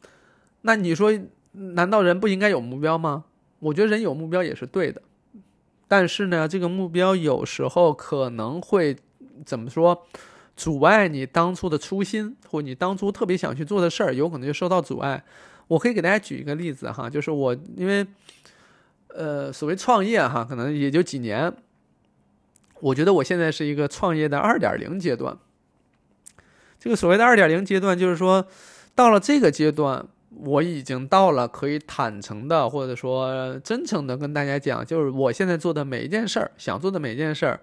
[0.61, 1.11] 那你说，
[1.53, 3.25] 难道人不应该有目标吗？
[3.61, 5.01] 我觉得人有目标也是对的。
[5.93, 8.97] 但是呢，这个目标有时候可能会
[9.45, 10.07] 怎么说？
[10.57, 15.23] 阻碍你当初的初心，或你当初特别想去做的事儿，有可能就受到阻碍。
[15.69, 18.07] 我可以给大家举一个例子哈，就是我因为，
[19.09, 21.53] 呃，所谓创业哈，可能也就几年。
[22.81, 25.37] 我觉得我现在是一个创业的二点零阶段。
[26.81, 28.47] 这个所谓的二点零阶段，就是说，
[28.95, 37.61] 到了这个阶段，我已经到了可以坦诚的，或者说真诚的跟大家讲，就是我现在做的每一件事儿，想做的每一件事儿。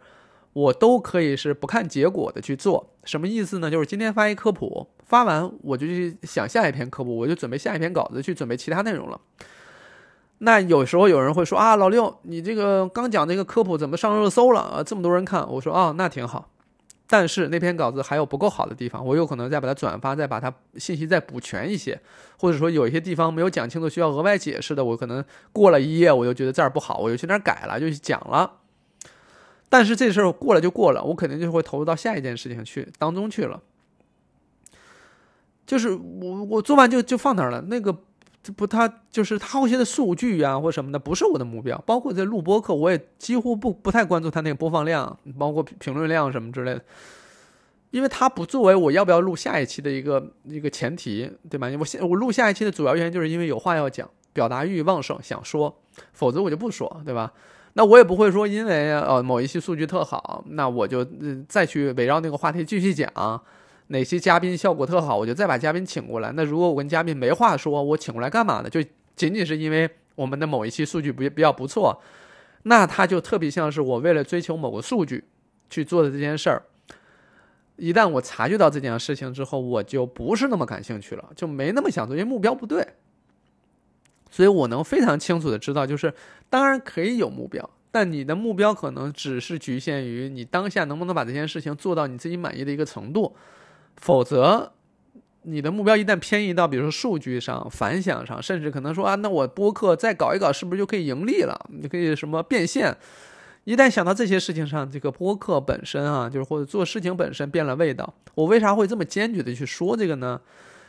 [0.54, 3.70] 我都可以是不看结果的去做，什么意思呢？
[3.70, 9.22] 就是今天发一科普，发完我就去想下一篇科普，我就准备下一篇稿子去准备其他内容了。
[10.40, 14.84] 那有时候有人会说啊，老六，你这个刚讲这个科普怎么上热搜了啊？
[14.84, 16.50] 这么多人看，我说啊，那挺好。
[17.12, 22.00] 但是那篇稿子还有不够好的地方，我有可能再把它转发，再把它信息再补全一些，
[22.38, 28.58] 或者说有一些地方没有讲清楚，需要额外解释的，我可能过了一页，我就觉得这儿不好，我就去那儿改了，就讲了。
[29.70, 33.60] 但是这事儿过了就过了，我肯定就会投入到下一件事情去当中去了。
[35.66, 37.96] 就是我我做完就就放那儿了，那个
[38.42, 41.78] 这不，他就是他后期的数据啊或什么的不是我的目标。
[41.86, 46.82] 包括在录播课，我也几乎不不太关注他那个播放量，包括评论量什么之类的，
[47.92, 51.70] 因为它不作为我要不要录下一期的一个一个前提，对吧？
[51.80, 55.78] 我现我录下一期的主要原因就是因为有话要讲，表达欲旺盛，想说，
[56.14, 57.34] 否则我就不说，对吧？
[57.74, 61.06] 那我也不会说，因为呃某一期数据特好，那我就
[61.48, 63.12] 再去围绕那个话题继续讲。
[63.90, 66.32] 哪些嘉宾效果特好，我就再把嘉宾请过来。
[66.32, 68.70] 那如果我跟嘉宾没话说，我请过来干嘛呢？
[68.70, 68.82] 就
[69.16, 72.02] 仅仅是因为我们的某一期数据不比较不错，
[72.64, 75.26] 那他就特别像是我为了追求某个数据
[75.70, 76.64] 去做的这件事儿。
[77.78, 82.86] 一旦我察觉到这件事情之后，我就不是那么感兴趣了，就没那么想做，因为目标不对。
[84.30, 86.14] 所以我能非常清楚的知道，就是
[86.50, 93.36] 当然可以有目标，但你的目标可能只是局限于你当下能不能把这件事情做到你自己满意的一个程度，
[94.00, 94.72] 否则
[95.44, 101.70] 你的目标一旦偏移到比如说数据上、反响上，甚至可能说啊，那我播客再搞一搞，是不是就可以盈利了？
[101.70, 102.96] 你可以什么变现？
[103.66, 108.14] 一旦想到这些事情上，这个播客本身啊，就是或者做事情本身变了味道。
[108.36, 110.40] 我为啥会这么坚决的去说这个呢？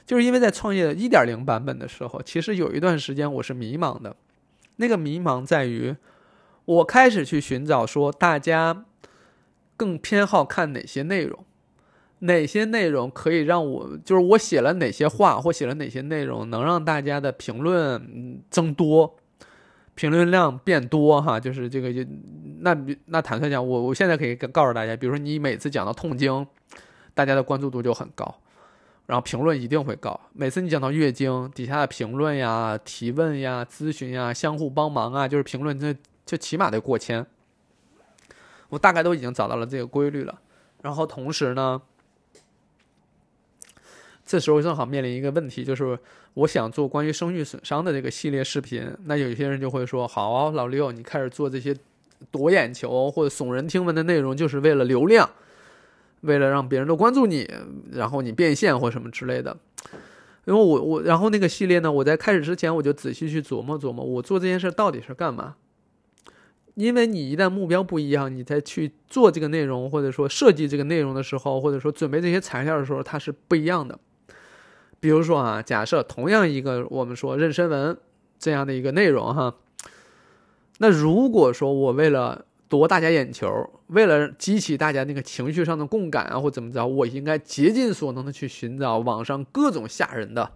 [0.06, 4.16] 就是因为在创业一点零版本的时候，其实有一段时间我是迷茫的。
[4.76, 5.94] 那个迷茫在于，
[6.64, 8.84] 我开始去寻找说大家
[9.76, 11.44] 更偏好看哪些内容，
[12.20, 19.16] 哪些内容可以让我就是我写了哪些话或写了哪些内容能让大家的评论增多，
[19.94, 21.40] 评论量变多哈。
[21.40, 22.04] 就是这个就
[22.60, 26.46] 那那坦率讲，我我现在可以告诉大家，比如说你每次讲到痛经，
[27.14, 28.34] 大家的关注度就很高。
[29.06, 30.20] 然后评论一定会高。
[30.32, 35.92] 每次你讲到月经，底下的评论呀、提问呀、咨询呀、相互帮忙啊，就是评论，这
[36.24, 37.26] 就起码得过千。
[38.68, 40.38] 我大概都已经找到了这个规律了。
[40.82, 41.82] 然后同时呢，
[44.30, 45.98] 这时候正好面临一个问题，就是
[46.34, 48.88] 我想做关于生育损伤的这个系列视频。
[49.06, 51.76] 那有些人就会说：“好，老六，你开始做这些
[52.30, 55.28] 夺眼球或者耸人听闻的内容，就是为了流量。”
[56.22, 57.50] 为了让别人都关注你，
[57.90, 59.56] 然后你变现或什么之类的，
[60.44, 65.56] 因为我我然后那个系列呢，我在开始之前我就仔细去琢磨琢磨，我做这件事到底是干嘛？
[66.74, 73.98] 因为你一旦目标不一样，你再去做这个内容或者说设计这个内容的时候，或者说准备这些材料的时候，它是不一样的。
[75.00, 77.96] 比如说啊，假设同样一个我们说妊娠纹
[78.38, 79.56] 这样的一个内容哈，
[80.78, 83.48] 那如果说我为了夺大家眼球，
[83.88, 90.50] 为了激起大家那个情绪上的共感啊，或怎么着，我应该竭尽所能的去寻找网上各种吓人的，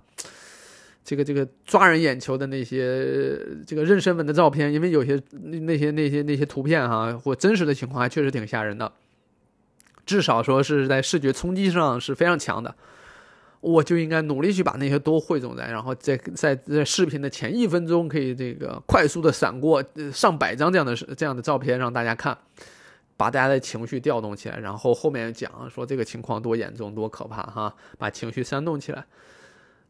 [1.04, 8.92] 这个这个抓人眼球的那些这个妊娠纹的照片，因为有些那些那些那些图片哈，或真实的情况还确实挺吓人的，
[10.07, 12.74] 至少说是在视觉冲击上是非常强的。
[13.64, 22.37] 我就应该努力去把那些都汇总在，然后在在在视频的前一分钟可以这个快速的闪过上百张这样的这样的照片让大家看，
[23.16, 29.03] 把大家的情绪调动起来，然后后面讲说这个情况多严重多可怕哈，把情绪煽动起来，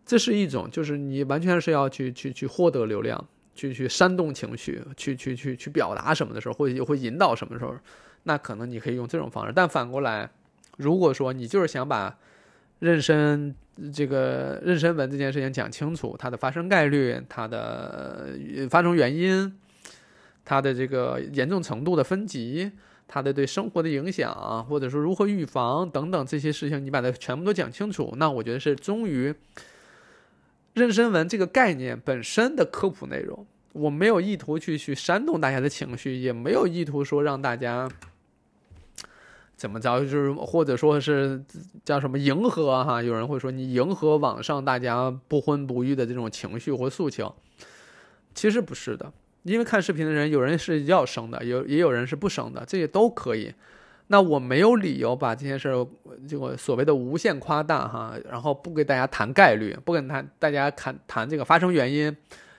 [0.07, 7.75] 这是一种就是你完全是要去去去获得流量，去去煽动情绪，去去去去表达什么的时候，或者会引导什么时候，
[8.23, 10.31] 那可能你可以用这种方式，但反过来，
[10.77, 12.17] 如果说你就是想把
[12.85, 13.55] 妊娠
[13.95, 18.29] 这个妊娠纹这件事情讲清楚，它的发生概率、它的
[18.69, 19.59] 发生原因、
[20.45, 22.71] 它的这个严重程度的分级、
[23.09, 29.35] 它的对生活的影响，或者说如何预防等等这些事情，你把它全部都讲清楚，那我觉得是忠于
[30.75, 33.47] 妊娠纹这个概念本身的科普内容。
[33.73, 37.89] 我没有意图去去煽动大家的情绪，也没有意图说让大家。
[39.65, 41.43] 怎么着，就是或者说是
[41.87, 43.03] 叫什么迎合哈？
[43.03, 47.35] 有人会说你迎合网上大家不婚不育的这种情绪或诉求，
[48.35, 49.11] 其实不是的。
[49.45, 53.55] 因为看视频的人，有人是要生的，有也有人是不生的，这些都可以。
[54.09, 55.87] 那我没有理由把这件事儿
[56.29, 62.15] 这个所谓的无限夸大哈，然后不给大家谈概率，不跟他大家谈谈这个发生原因，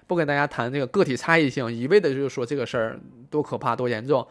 [0.08, 3.00] 不跟大家谈这个个体差异性，一味的就是说这个事儿
[3.30, 4.28] 多可怕多严重。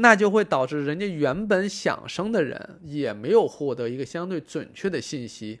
[0.00, 5.58] 那就会导致人家原本想生的人也没有获得一个相对准确的信息，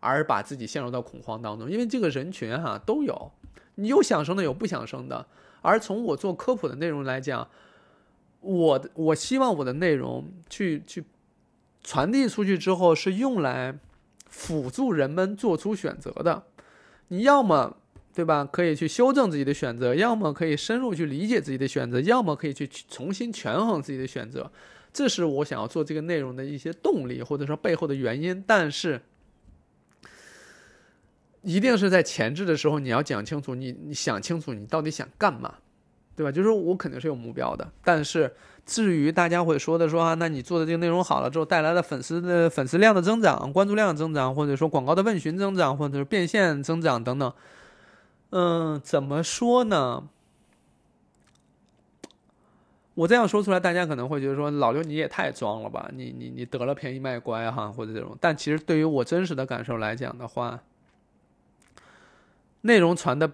[0.00, 1.70] 而把自己陷入到恐慌当中。
[1.70, 3.30] 因为这个人群哈都有，
[3.76, 5.26] 你有想生的，有不想生的。
[5.62, 7.48] 而从我做科普的内容来讲，
[8.40, 11.04] 我我希望我的内容去去
[11.84, 13.78] 传递出去之后，是用来
[14.28, 16.42] 辅助人们做出选择的。
[17.08, 17.76] 你要么。
[18.16, 18.48] 对吧？
[18.50, 24.50] 可以去修正自己的选择，要么可以深入去理解自己的选择，要么可以去重新权衡自己的选择。
[24.90, 28.42] 这是我想要做这个内容的一些动力，或者说背后的原因。
[28.46, 28.98] 但是，
[31.42, 35.52] 一定是在前置的时候，你要讲清楚，你你想清楚，你到底想干嘛，
[36.16, 36.32] 对吧？
[36.32, 37.70] 就是我肯定是有目标的。
[37.84, 38.32] 但是，
[38.64, 47.30] 至于大家会说的说啊，那你做的这个内容好了之后带来的粉丝的粉丝量的增长、关注量增长，或者说广告的问询增长，或者是变现增长等等。
[48.38, 50.10] 嗯，怎么说呢？
[52.92, 55.90] 我这样说出来，大家可能会觉得说老刘你也太装了吧？
[55.94, 58.14] 你你你得了便宜卖乖哈，或者这种。
[58.20, 60.62] 但其实对于我真实的感受来讲的话，
[62.60, 63.32] 内容传的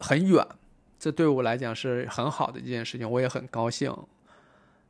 [0.00, 0.46] 很远，
[0.98, 3.94] 这对我来讲是很好的一件事情，我也很高兴。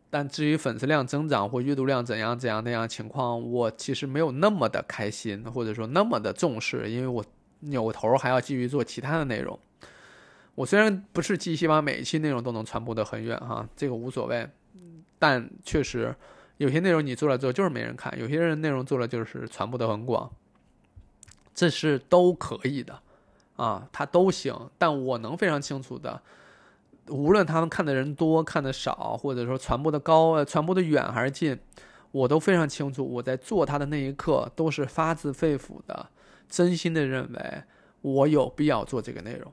[0.08, 7.24] 但至于粉丝量增长或阅读量怎样怎样那样情况，我其实没有那么的开心，或者说那么的重视，因为我。
[7.60, 9.58] 扭头还要继续做其他的内容。
[10.54, 14.48] 我虽然不是寄希望每一期内容都能传播的很远哈，这个无所谓。
[15.18, 16.14] 但确实
[16.56, 20.30] 有些内容你做了之后就是没人看，有些人内容做了就是传播的很广，
[21.54, 23.00] 这是都可以的
[23.56, 24.70] 啊，它都行。
[24.78, 26.20] 但我能非常清楚的，
[27.08, 31.58] 无论他们看的人多看的少，或者说传播的高、传播的远还是近，
[32.10, 36.08] 我都非常清楚，我在做它的那一刻都是发自肺腑的。
[36.48, 37.62] 真心的认为
[38.00, 39.52] 我有必要做这个内容，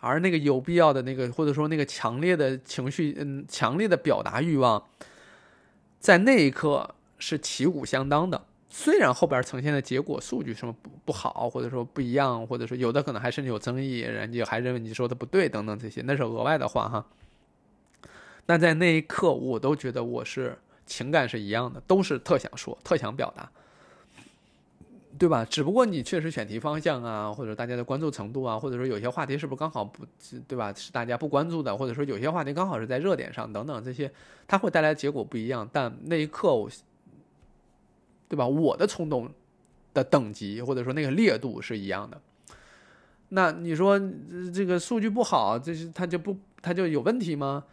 [0.00, 4.82] 而那个有必要的那个或者说那个强烈的情绪，嗯，强烈的表达欲望，
[6.00, 8.44] 在那一刻是旗鼓相当的。
[8.68, 17.06] 虽然后边呈现的结果数据什么不不好，或者说不一样，或者说有的可能还甚至有争议，人家还认为你说的不对等等这些，那是额外的话哈。
[18.44, 23.48] 但在那一刻，我都觉得我是情感是一样的，都是特想说，特想表达。
[25.16, 25.44] 对吧？
[25.44, 30.04] 只不过你确实选题方向啊，或者大家的关注程度啊，或者说有些话题是不是刚好不，
[30.48, 30.72] 对吧？
[30.74, 34.10] 是大家不关注的，或者说有些话题刚好是在热点上等等这些，
[34.48, 35.68] 它会带来结果不一样。
[35.72, 36.66] 但那一刻，
[38.28, 38.46] 对吧？
[38.46, 39.30] 我的冲动
[39.92, 42.20] 的等级或者说那个烈度是一样的。
[43.28, 44.00] 那你说
[44.52, 47.64] 这个数据不好，这是它就不它就有问题吗？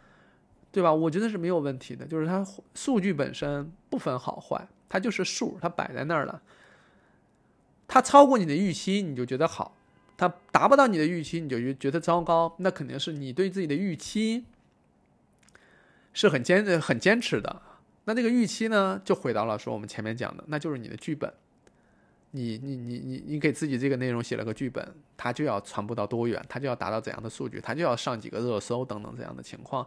[0.70, 0.92] 对吧？
[0.92, 6.40] 我觉得是没有问题的，就是它数据本身不分好坏，它就是数，它摆在那儿了。
[7.88, 9.72] 它超过你的预期，你就觉得好；
[10.16, 12.54] 它达不到你的预期，你就觉觉得糟糕。
[12.58, 14.44] 那肯定是你对自己的预期
[16.12, 17.62] 是很坚很坚持的。
[18.04, 21.32] 那这个预期呢，就回到了说我们前面讲的，那就是你的剧本。
[22.34, 29.86] 你你你你你给自己这个内容写了个剧本，它就要传播到多远，它就要达到怎样的数据，它就要上几个热搜等等这样的情况。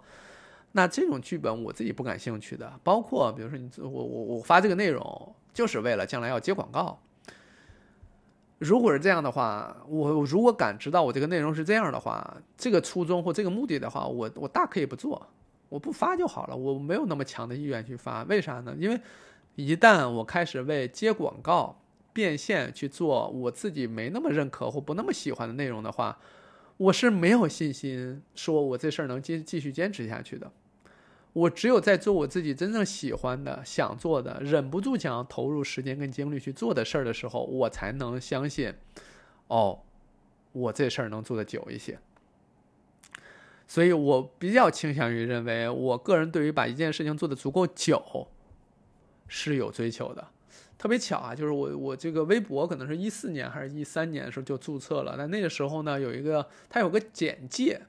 [0.73, 6.99] 那这种剧本我自己不感兴趣的，包括比如说你我我我发这个内容，就是为了将来要接广告。
[8.59, 15.27] 如果是这样的话，我如果感知到我这个内容是这样的话，这个初衷或这个目的的话，我我大可以不做，
[15.67, 16.55] 我不发就好了。
[16.55, 18.73] 我没有那么强的意愿去发，为啥呢？
[18.79, 18.99] 因为
[19.55, 21.77] 一旦我开始为接广告
[22.13, 26.17] 变现去做我自己没那么认可或不那么喜欢的内容的话，
[26.77, 30.49] 我是没有信心说我这事儿能继继续坚持下去的。
[31.35, 38.73] 我只有在做我自己真正喜欢的、想做的、忍不住想要投入时间跟精力去做的事儿的时候，我才能相信，
[39.47, 39.81] 哦，
[40.53, 41.99] 我这事儿能做的久一些。
[43.67, 48.29] 所以我比较倾向于认为，我个人对于把一件事情做的足够久
[49.27, 50.25] 是有追求的。
[50.77, 57.81] 特别巧啊，就是我我这个微博可能是一四年还是一三年的时候就注册了，但那个时候呢，有一个它有个简介。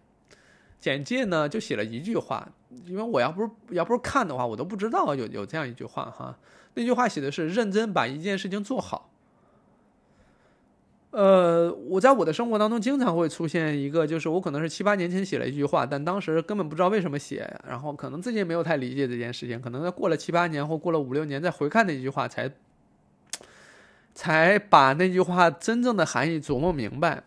[0.79, 2.49] 简介呢就写了一句话，
[2.85, 6.39] 因为我要不是要不是看的话，我都不知道有有这样一句话哈。
[6.75, 9.11] 那句话写的是认真把一件事情做好。
[11.13, 22.53] 呃，我在我的生活当中经常会出现一个，就是我可能是七八年前写了一句话，但当时根本不知道为什么写，然后可能自己也没有太理解这件事情，可能过了七八年或过了五六年再回看那句话，才
[24.15, 27.23] 才把那句话真正的含义琢磨明白。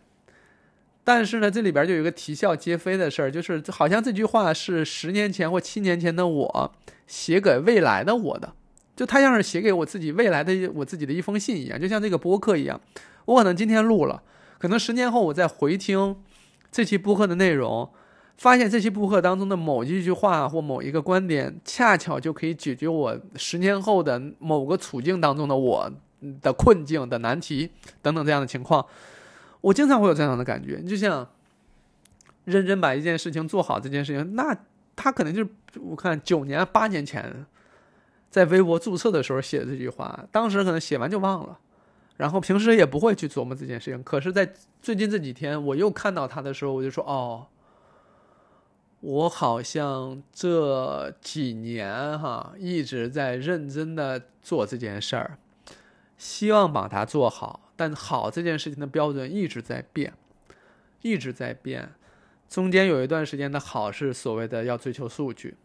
[1.02, 6.72] 但是呢，这里边就有一个啼笑皆非的事儿，就是好像这句话是十年前或七年前的我
[7.06, 8.52] 写给未来的我的，
[8.94, 12.80] 就他像是写给我自己未来的我自己的一封信一样，就像这个播客一样。
[13.24, 14.22] 我可能今天录了，
[14.58, 16.16] 可能十年后我再回听
[16.70, 17.88] 这期播客的内容，
[18.36, 25.90] 发现这期播客当中的某一句话或某一个观点，恰巧就可以解决我十年后的某个处境当中的我
[26.42, 27.70] 的困境的难题
[28.02, 28.84] 等等这样的情况。
[29.60, 31.28] 我经常会有这样的感觉，就像
[32.44, 34.56] 认真把一件事情做好这件事情，那
[34.96, 35.50] 他可能就是
[35.80, 37.46] 我看九年八年前
[38.30, 41.58] 在微博注册的时候写的这句话，当时可能写完就忘了。
[42.16, 44.52] 然后平时也不会去琢磨这件事情，可是，在
[44.82, 47.46] 最近这几天，我又看到他的时候，我就说：“哦，
[49.00, 55.38] 我好像这几年哈一直在认真的做这件事儿，
[56.18, 57.69] 希望把它做好。
[57.80, 60.12] 但好这件事情的标准一直在变，
[61.00, 61.92] 一直在变。
[62.46, 65.56] 中间有一段时间的好是所谓的要追求数据。”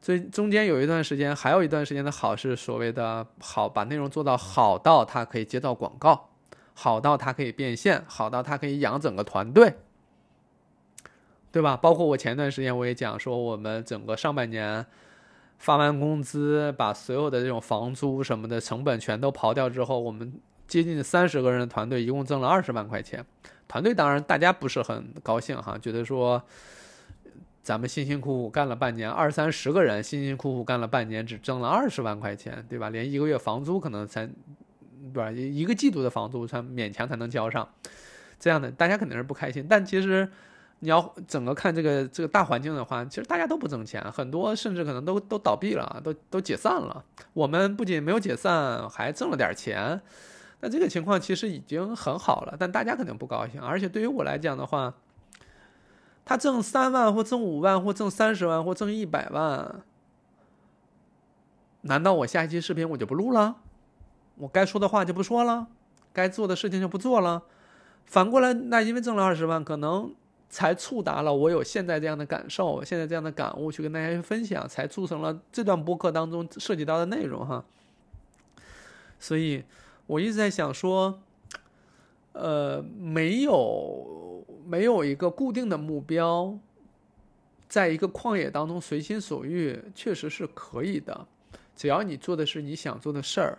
[0.00, 6.30] 最中间有一段时间，还有一段时间的好是所谓的好，把内容做到好到它可以接到广告，
[6.72, 9.74] 好到它可以变现，好到它可以养整个团队，
[11.52, 11.76] 对吧？
[11.76, 14.86] 包括我前段时间我也讲说，我们整个上半年
[15.58, 20.40] 发完工资，把所有的这种房租什么的成本全都刨掉之后，我们
[20.70, 23.22] 接近三十个人的团队一共挣了二十万块钱。
[23.68, 26.42] 团队当然大家不是很高兴哈，觉得说。
[27.62, 32.88] 咱们辛辛苦苦干了半年，二三十个人辛辛苦苦干了半年，只挣了二十万块钱，对吧？
[32.88, 34.26] 连一个月房租可能才，
[35.12, 35.30] 对吧？
[35.30, 37.68] 一个季度的房租才勉强才能交上，
[38.40, 39.66] 这样的大家肯定是不开心。
[39.68, 40.26] 但其实
[40.80, 47.04] 你要整个看这个这个大环境的话，其实大家都不挣钱，很多甚至可能都都倒闭了，都都解散了。
[47.34, 50.00] 我们不仅没有解散，还挣了点钱。
[50.60, 53.60] 那这个情况其实已经很好了，但大家肯定不高兴。
[53.60, 54.94] 而且对于我来讲的话，
[56.24, 59.82] 他挣三万或挣五万或挣三十万或挣一百万，
[61.82, 63.56] 难道我下一期视频我就不录了？
[64.36, 65.66] 我该说的话就不说了，
[66.12, 67.42] 该做的事情就不做了？
[68.04, 70.14] 反过来，那因为挣了二十万，可能
[70.48, 77.64] 才触达了我有现在这样的感受，现在这样的感悟去跟大家去分享，才促成了这段播客当中涉及到的内容哈。
[79.18, 79.64] 所以
[80.10, 81.22] 我一直在想说，
[82.32, 84.18] 呃，没有。
[84.66, 86.56] 没有一个固定的目标，
[87.68, 91.26] 在一个旷野当中随心所欲，确实是可以的。
[91.74, 93.58] 只要你做的是你想做的事儿，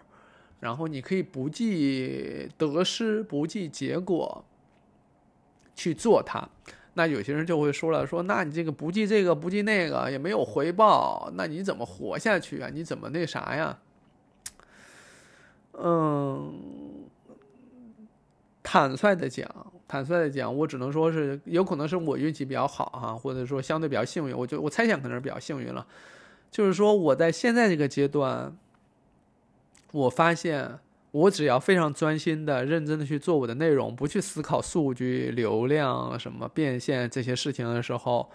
[0.61, 4.45] 然后你可以不计得失、不计结果
[5.75, 6.47] 去做它。
[6.93, 12.69] 那有些人就会说了：“说那你这个不计这个不计那个也没有回报，那你怎么活下去啊？
[12.73, 13.77] 你怎么那啥呀？”
[15.83, 16.53] 嗯，
[18.61, 19.49] 坦率的讲。
[19.87, 24.37] 坦率的讲，我只能说是有可能是我运气比较好哈，或者说相对比较幸运。
[24.37, 25.85] 我就我猜想可能是比较幸运了。
[26.49, 28.55] 就是说我在现在这个阶段，
[29.91, 30.79] 我发现
[31.11, 38.29] 我只要非常专心的、认真的去做我的内容，不去思考数据、流量什么变现这些事情的时候，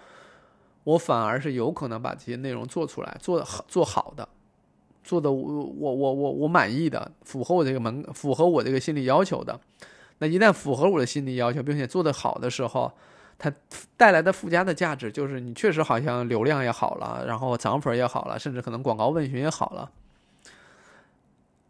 [0.85, 4.29] 我反而是有可能把这些内容做出来，做好、做好的，
[5.07, 9.59] 做的我我我我我满意的，符合我这个门、符合我这个心理要求的。
[10.19, 12.93] 那一旦符合我的心理要求，并且做得好的时候，
[13.39, 13.53] 它
[13.97, 19.89] 带来的附加的价值就是你确实好像流量也好了，然后涨粉也好了，甚至可能广告问询也好了。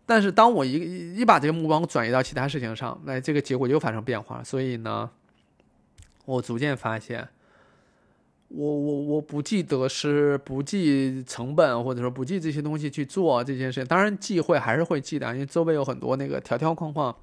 [0.07, 4.43] 但是当我一一把这个目光转移到其他事情上，那这个结果又发生变化。
[4.43, 5.11] 所以呢，
[6.25, 7.29] 我逐渐发现。
[8.49, 13.87] 我我我不计得失，不计成本，或者说不计这些东西去做这件事情。
[13.87, 17.15] 当然忌讳还是会忌的，因为周围有很多那个条条框框。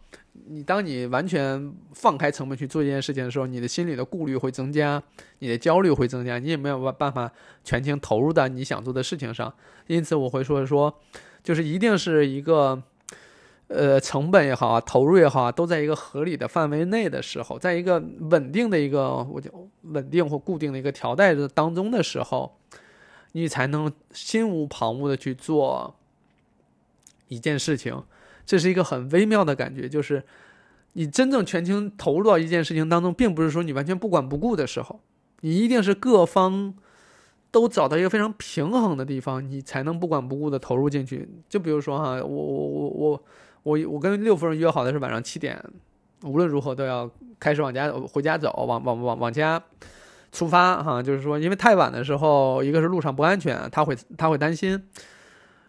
[0.47, 5.01] 你当你完全放开成本去做这件事情的时候，你的心里的顾虑会增加，
[5.39, 7.31] 你的焦虑会增加，你也没有办办法
[7.63, 9.53] 全情投入到你想做的事情上。
[9.87, 10.93] 因此，我会说说，
[11.41, 12.83] 就是一定是一个。
[13.69, 19.49] 呃，成本也好啊，投入也好啊，都在一个合理的范围内的时候，在一个稳定的一个我就
[19.83, 22.59] 稳定或固定的一个条带的当中的时候，
[23.31, 25.95] 你才能心无旁骛的去做
[27.29, 28.03] 一件事情。
[28.45, 30.23] 这是一个很微妙的感觉，就是
[30.91, 34.99] 你真正全情投入到一件事情当中，并不是说你完全不管不顾的时候，
[35.39, 36.75] 你一定是各方
[37.49, 41.27] 都找到一个非常平衡的地方，你才能不管不顾的投入进去。
[41.49, 43.23] 就比如说哈，我我我我。
[43.63, 45.57] 我我跟六夫人约好的是晚上七点
[46.23, 47.09] 无论如何都要
[47.39, 49.61] 开始往家回家走，往往往往家
[50.31, 51.01] 出发哈。
[51.01, 54.77] 就是说，因为太晚的时候，一个是路上不安全，他会他会担心；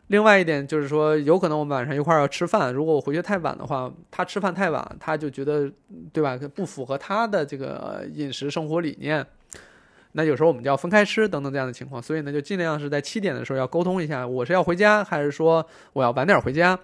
[0.08, 5.68] 另外一点就是说，有可能我们晚上一块儿要吃饭，如果我回去太晚的话，他吃饭太晚，他就觉得
[6.12, 6.38] 对吧？
[6.54, 9.26] 不符合他的这个饮食生活理念。
[10.12, 16.78] 那有时候我们就要分开吃等等这样的情况，所以呢，就尽量是在七点的时候要沟通一下，我是要回家还是说我要晚点回家。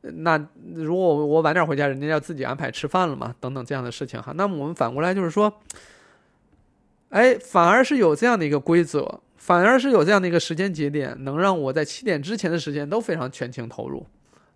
[0.00, 0.38] 那
[0.74, 4.32] 如果我晚点回家，人家要自己安排吃饭了嘛，等等这样的事情哈。
[4.36, 5.52] 那么我们反过来就是说，
[7.10, 14.06] 哎，反而是有这样的一个规则，反而是有这样的一个时间节点，能让我在七点之前的时间都非常全情投入。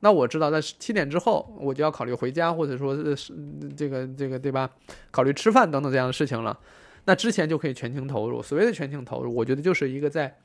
[0.00, 3.32] 那我知道在七点之后，我就要考虑回家，或者说是
[3.76, 4.70] 这个这个对吧？
[5.10, 6.58] 考虑吃饭等等这样的事情了。
[7.04, 8.40] 那之前就可以全情投入。
[8.42, 10.36] 所谓的全情投入，我觉得就是一个在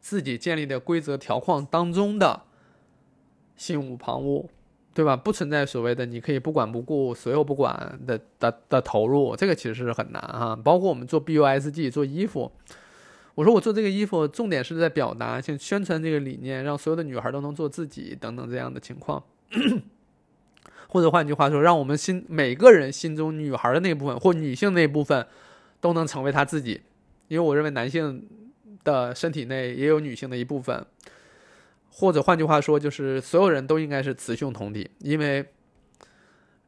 [0.00, 2.42] 自己建立的规则条框当中的
[3.56, 4.46] 心无旁骛，
[4.94, 5.16] 对吧？
[5.16, 10.54] 不存在所谓的你可以不管不顾、所有不管的的的投入，这个其实是很难哈。
[10.56, 12.52] 包括我们做 BUSG 做衣服，
[13.34, 19.22] 我说我做这个衣服，重点是在表达、像宣传这个理念，让所有的女孩都能做自己等等这样的情况。
[20.88, 25.26] 或者换句话说，让我们心每个人心中女孩的那部分或女性那部分，
[25.80, 26.82] 都能成为她自己。
[27.26, 28.24] 因为我认为男性
[28.84, 30.86] 的身体内也有女性的一部分。
[31.96, 34.90] 或者换句话说，就是所有人都应该是雌雄同体。
[34.98, 35.46] 因为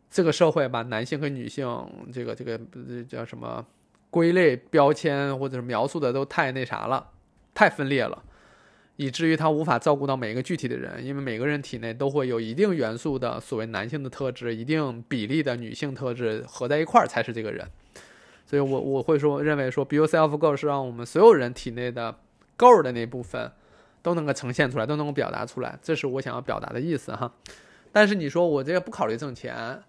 [0.08, 1.66] 这个社会把男性和女性
[2.12, 3.66] 这个这个这叫什么
[4.08, 7.10] 归类标签或者是描述的都太那啥了，
[7.52, 8.22] 太分裂了。
[8.94, 17.68] 以至于他无法照顾到每一个具体的人，因为每个人体内都会有一定元素的所谓男性的特质，一定比例的女性特质合在一块儿才是这个人。
[18.46, 22.16] 所以，我我会说，认为说，be yourself girl 是让我们所有人体内的
[22.56, 23.50] girl 的那部分
[24.06, 27.32] 都能够呈现出来，都能够表达出来，这是我想要表达的意思哈。
[27.90, 29.82] 但是你说我这个不考虑挣钱，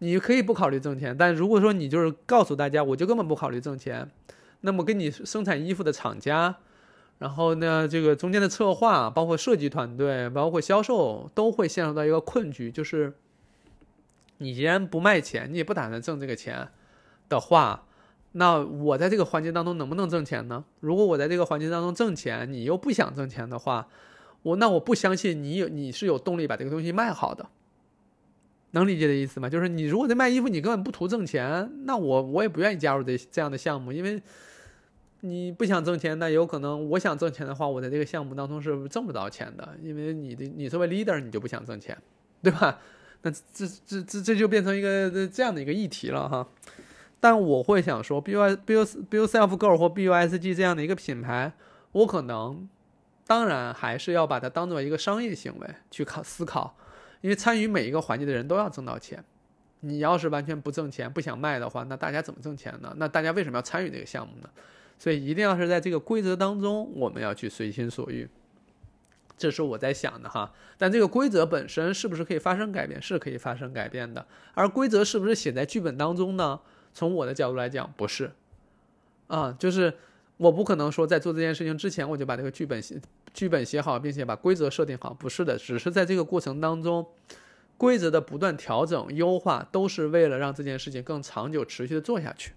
[0.00, 4.10] 你可以不考虑挣钱，但如果说你就是告诉大家，我就根本不考虑挣钱，
[4.62, 6.56] 那么跟你生产衣服的厂家。
[7.20, 13.12] 然后呢，这个中间的策划，包括设计团队，包括销售，都会陷入到一个困局，就是
[14.38, 16.66] 你既然不卖钱，你也不打算挣这个钱
[17.28, 17.86] 的话，
[18.32, 20.64] 那我在这个环节当中能不能挣钱呢？
[20.80, 23.88] 如果我在这个环节当中挣钱，你又不想挣钱的话，
[24.42, 27.48] 我那我不相信你有你是有动力把这个东西卖好的，
[28.72, 29.48] 能理解的意思吗？
[29.48, 34.22] 就是你如果在卖衣服，你根本不图挣钱，那我我也不愿意加入这这样的项目，因为。
[35.22, 41.94] 你不想挣钱，那有可能我想挣钱的话，我在这个项目当中是挣不到钱的，因为你的你作为 leader，你就不想挣钱，
[42.42, 42.78] 对吧？
[43.20, 46.48] 那这这这这就变成一个这样的一个议题了哈。
[47.20, 51.52] 但我会想说，B U B U B U Self Girl 或 B U S G 这样的一个品牌，
[51.92, 52.68] 我可能
[53.26, 56.74] 当然还是要把它当做一个商业行为去考思考，
[57.20, 59.22] 因为参与每一个环节的人都要挣到钱。
[59.82, 62.92] 你要是完全不挣钱，不想卖的话，那大家怎么挣钱呢？
[62.98, 64.48] 那大家为什么要参与这个项目呢？
[64.98, 68.28] 所以一定要是在这个规则当中，我们要去随心所欲，
[69.38, 70.52] 这是我在想的哈。
[70.76, 73.00] 但这个规则本身是不是可以发生改变？
[73.00, 74.26] 是可以发生改变的。
[74.52, 76.60] 而规则是不是写在剧本当中呢？
[76.92, 78.30] 从我的角度来讲，不是。
[79.26, 79.94] 啊，就是
[80.36, 83.00] 我不可能说在做这件事情之前，我就把这个剧本写
[83.32, 85.14] 剧本写好，并且把规则设定好。
[85.14, 87.06] 不是的，只是在这个过程当中，
[87.76, 92.52] 规则的不断调整、优化，都是为了让这件事情更长久、持续的做下去。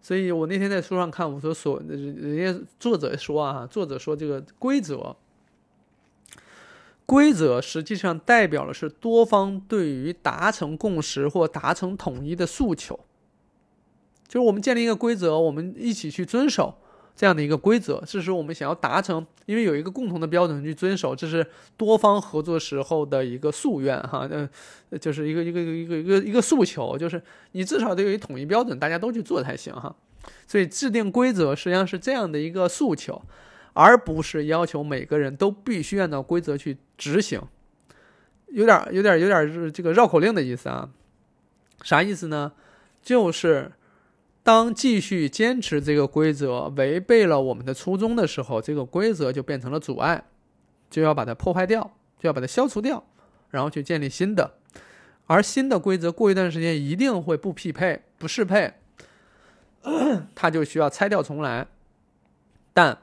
[0.00, 5.16] 所以我那天在书上看，我说所人家作者说啊，作者说这个规则，
[7.06, 13.00] 规则实际上代表的是多方对于达成共识或达成统一的诉求，
[14.26, 16.74] 就是我们建立一个规则，我们一起去遵守。
[17.16, 21.46] 这样的一个规则，这是我们想要达成，因为有一个共同的标准去遵守，这是
[21.76, 27.22] 多方合作时候的一个夙愿哈，呃，就是一个一个一个一个一个诉求，就是
[27.52, 29.94] 你至少得有一统一标准，大家都去做才行哈。
[30.44, 33.22] 所以制定规则实际上是这样的一个诉求，
[33.74, 37.40] 而不是要求每个人都必须按照规则去执行，
[38.48, 40.90] 有点有点有点是这个绕口令的意思啊，
[41.84, 42.50] 啥意思呢？
[43.00, 43.70] 就是。
[44.44, 50.22] 当继续坚持这个规则违背了我们的初衷的时候，这个规则就变成了阻碍，
[50.90, 53.02] 就要把它破坏掉，就要把它消除掉，
[53.48, 54.58] 然后去建立新的。
[55.26, 58.74] 而新的规则过一段时间一定会不匹配、不适配，
[60.36, 61.66] 它就需要拆掉重来。
[62.74, 62.98] 但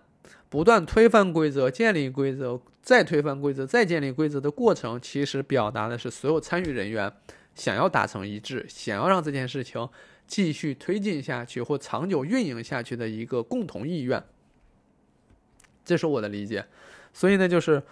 [0.47, 7.11] 不断推翻规则、建立规则、再推翻规则、再建立规则的过程，其实表达的是所有参与人员
[7.55, 9.89] 想要达成一致，想要让这件事情。
[10.31, 14.23] 继续推进下去或长久运营下去的一个共同意愿，
[15.83, 16.65] 这是我的理解。
[17.11, 17.83] 所以呢，就是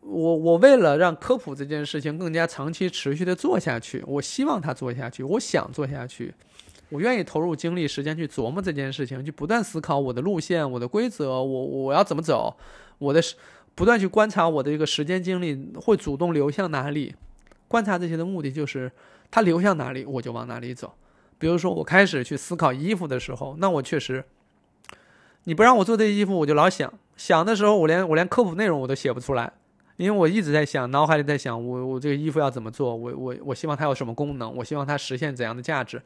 [0.00, 6.34] 我我为了让科普这件事情更加长期持续的做下去，我希望它做下去，我想做下去，
[6.88, 12.56] 我愿意投入精力时间去琢磨这件事情，去不断思考我的路线、我的规则，我我要怎么走，
[12.98, 13.22] 我的
[13.76, 17.14] 不断去观察我的一个时间精力会主动流向哪里，
[17.68, 18.90] 观察这些的目的就是
[19.30, 20.92] 它流向哪里我就往哪里走。
[21.38, 24.24] 比如说我开始去思考衣服的时候，那我确实，
[25.44, 29.52] 你不让我做这衣服，我就老想想的时候，我连我连科普内容我都写不出来。
[29.96, 32.94] 因为我一直在想，脑海里在想，我我这个衣服要怎么做？
[32.94, 34.54] 我我我希望它有什么功能？
[34.56, 36.02] 我希望它实现怎样的价值？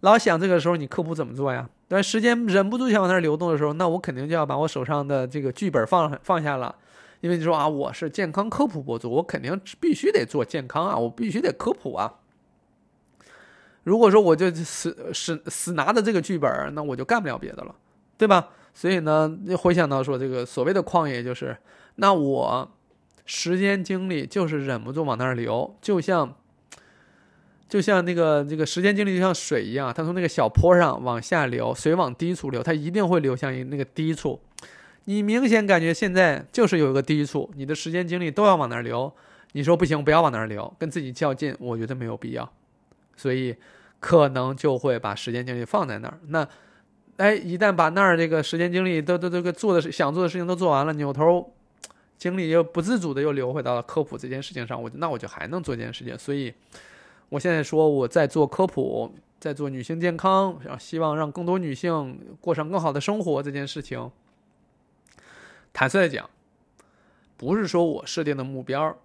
[0.00, 1.68] 老想这个时候，你科普怎么做呀？
[1.88, 6.72] 但时间忍不住想往那儿流动的时候，那我肯定就要把我手上的这个剧本放放下了。
[7.20, 12.14] 因为你说啊，我是健康科普博主，我肯定必须得做健康啊，我必须得科普啊。
[13.86, 17.74] 如果说我就死死死拿着这个剧本，那我就干不了别的了，
[18.18, 18.48] 对吧？
[18.74, 21.56] 所以呢，回想到说这个所谓的旷野，就是
[21.94, 22.72] 那我。
[23.28, 26.32] 时间精力就是忍不住往那儿流，就像，
[27.68, 34.38] 就像那个这个时间精力就像水一样，它从那个小坡上往下流，水往低处流，它一定会流向一那个低处。
[35.06, 39.12] 你明显感觉现在就是有一个低处，你的时间精力都要往那儿流。
[39.54, 42.48] 你说不行，不要往那儿流，跟自己较劲，我觉得没有必要。
[43.16, 43.56] 所以
[44.00, 46.18] 可能就会把时间精力放在那儿。
[46.28, 46.48] 那，
[47.16, 51.52] 哎，一旦把那儿这个时间精力都都这个做的想做的事情都做完了，扭头。
[52.18, 56.18] 精力又不自主的又流回到了科普这件事情上，我那我就还能做这件事情。
[56.18, 56.50] 所以，
[57.28, 64.10] 我现在说我在做科普，在做女性健康，希望让更多女性过上更好的生活这件事情。
[65.74, 66.30] 坦率的讲，
[67.36, 68.96] 不是说我设定的目标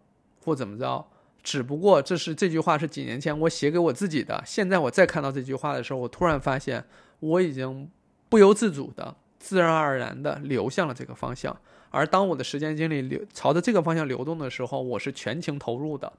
[0.45, 1.05] 或怎么着，
[1.43, 4.41] 只不过这是这句话是几年前我写给我自己的。
[4.45, 6.83] 现在我再看到这句话的时候，我突然发现
[7.19, 7.89] 我已经
[8.29, 11.55] 不由自主的、自然而然的流向了这个方向。
[11.89, 16.13] 而当我的时间精力流朝着这个方向流动的时候，我是全情投入的，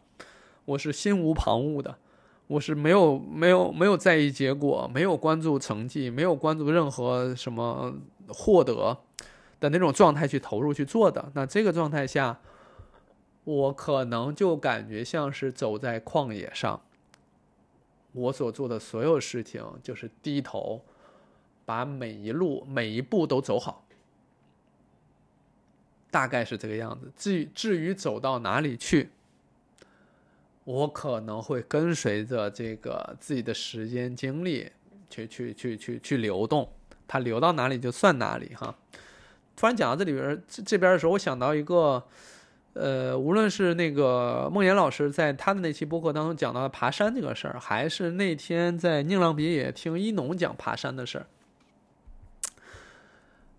[0.67, 1.97] 我是心无旁骛的，
[2.47, 7.95] 我是没有没有没有在意结果，没有关注成绩，没有关注任何什么
[8.29, 8.95] 获得
[9.61, 11.31] 的那种状态去投入去做的。
[11.35, 12.39] 那这个状态下，
[13.45, 16.81] 我可能就感觉像是走在旷野上，
[18.13, 20.83] 我所做的所有事情就是低头，
[21.65, 23.85] 把每一路每一步都走好。
[26.11, 27.11] 大概是这个样子。
[27.17, 29.09] 至于至于走到哪里去，
[30.65, 34.71] 我可能会跟随着这个自己的时间精力
[35.09, 36.71] 去去去去去流动，
[37.09, 38.77] 它流到哪里就算哪里哈。
[39.57, 42.05] 突然讲到这里边这这边的时候，我想到一个，
[42.75, 51.27] 呃，无论是那个梦岩老师在他的那期播客当中讲到爬山这个事儿，还是那天在宁浪别野听一农讲爬山的事儿。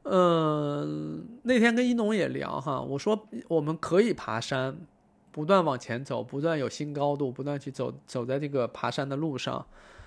[0.05, 4.76] 嗯，那天跟一农也聊哈，我说我们可以爬山，
[5.32, 9.66] 不断往前走，不断有新高度，不断去走走在这个爬山的路上，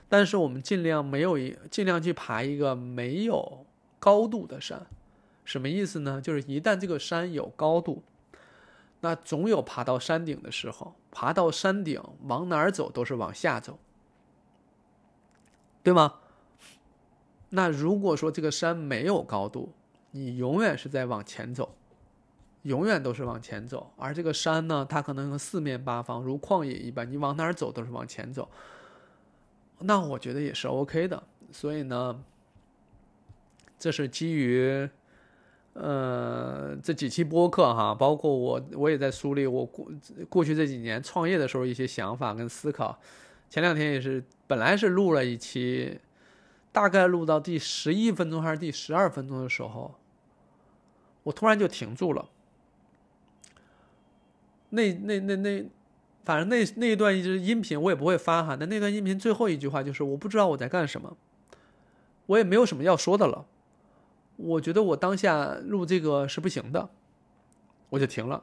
[0.08, 3.64] 但是我们尽量没有一尽量去爬一个没有
[3.98, 4.84] 高度的山，
[5.44, 6.20] 什么意思呢？
[6.20, 8.02] 就是一旦这个山有高度，
[9.06, 13.78] 那总有爬到山顶的时候，爬到山顶往哪儿走都是往下走，
[15.84, 16.14] 对吗？
[17.50, 19.72] 那如果说这个山没有高度，
[20.10, 21.76] 你永远是在往前走，
[22.62, 23.92] 永远都是往前走。
[23.96, 28.50] 而这个山呢，它可能四面八方如旷野一般，你往哪儿走都是往前走。
[29.78, 31.22] 那我觉得也是 OK 的。
[31.52, 32.24] 所以呢，
[33.78, 34.90] 这是基于
[35.78, 39.86] 呃这几期播客哈，包括我我也在梳理我过
[40.28, 42.98] 过去这几年创业的时候一些想法跟思考。
[43.48, 46.00] 前两天也是，本来是录了一期，
[46.72, 49.94] 大概录到第十一分钟还是第十二分钟的时候。
[51.22, 52.28] 我突然就停住了。
[54.70, 55.64] 那那那那，
[56.24, 58.56] 反正那那一段一直音频我也不会发哈。
[58.58, 61.16] 那那段音频最后一句话就是我不知道我在干什么，
[62.26, 63.44] 我也没有什么要说的了。
[64.36, 66.88] 我觉得我当下录这个是不行的，
[67.88, 68.42] 我就停了。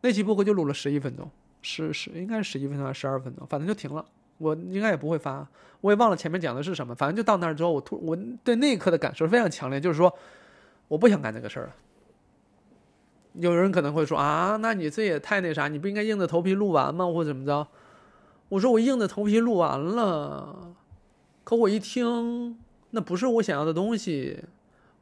[0.00, 1.30] 那期播客就录了十一分钟，
[1.62, 4.04] 十十应该是十一分钟还是十二分钟，反正就停了。
[4.38, 5.46] 我应该也不会发，
[5.80, 6.94] 我也忘了前面讲的是什么。
[6.94, 10.12] 反正就到那儿之后，我突我对那一刻的感受非常强烈，就是说
[10.88, 11.74] 我不想干这个事儿了。
[13.34, 17.66] 有人可能会说啊，那你这也太那啥，你不应该硬着头皮录完吗，或者怎么着？
[18.48, 20.74] 我说我硬着头皮录完了，
[21.44, 22.58] 可我一听，
[22.90, 24.44] 那不是我想要的东西，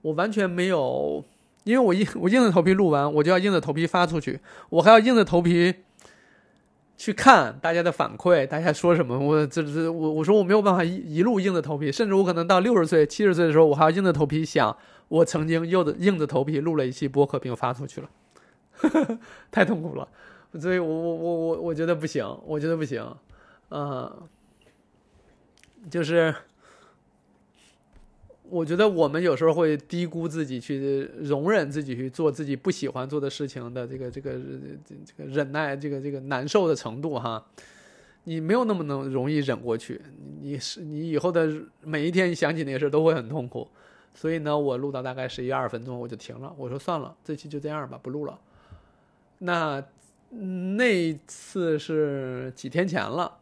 [0.03, 1.25] 我完全没有，
[1.65, 5.75] 因为我硬我硬着头皮录完，我就要硬着头皮发出去，我还要硬着头皮
[6.97, 14.77] 去看大家的反馈，大家说什么，我这这我我说我没有办法一一路硬着头皮，甚至我可能到六十岁、七十岁的时候，我还要硬着头皮想，
[15.09, 18.11] 我曾经又硬着头皮录了一期播客并发出去了。
[19.53, 20.09] 太痛苦了，
[20.59, 23.07] 所以我我我我我觉得不行，我觉得不行，
[23.71, 24.11] 嗯，
[25.91, 26.35] 就是
[28.53, 34.33] 我觉得我们有时候会低估自己，去容忍自己去做自己不喜欢做的事情的这个这个
[35.07, 37.43] 这个忍耐，这个这个难受的程度哈。
[38.25, 39.99] 你没有那么能容易忍过去，
[40.43, 41.51] 你是你以后的
[41.81, 43.67] 每一天，想起那些事都会很痛苦。
[44.15, 46.55] 所以呢，我录到大概十一二分钟，我就停了。
[46.59, 48.39] 我说算了，这期就这样吧，不录了。
[49.39, 49.83] 那
[50.77, 53.39] 那一次是几天前了，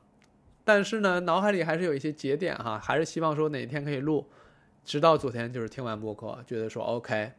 [0.64, 4.24] 但是呢，脑海里还是有一些节点哈，还是希望说哪天可以录。
[4.84, 7.32] 直到昨天，就是听完播客，觉得说 OK，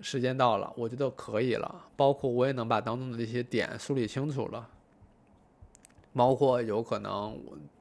[0.00, 1.84] 时间到了，我觉得可以了。
[1.96, 4.68] 包括我也能把当中的这些点梳理清楚了。
[6.14, 7.38] 包括有可能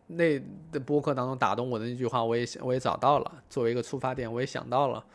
[0.08, 0.38] 那
[0.70, 5.06] 的播客当中打动我的那句话，我也我也找到了，作为一个出发点，我也想到了，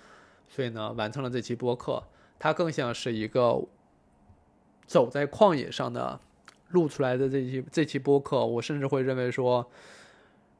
[0.48, 2.02] 所以呢，完成了这期播客。
[2.38, 3.62] 它更像是一个
[4.86, 6.18] 走在旷野上的
[6.68, 8.46] 录出来的这期这期播客。
[8.46, 9.70] 我甚至会认为说，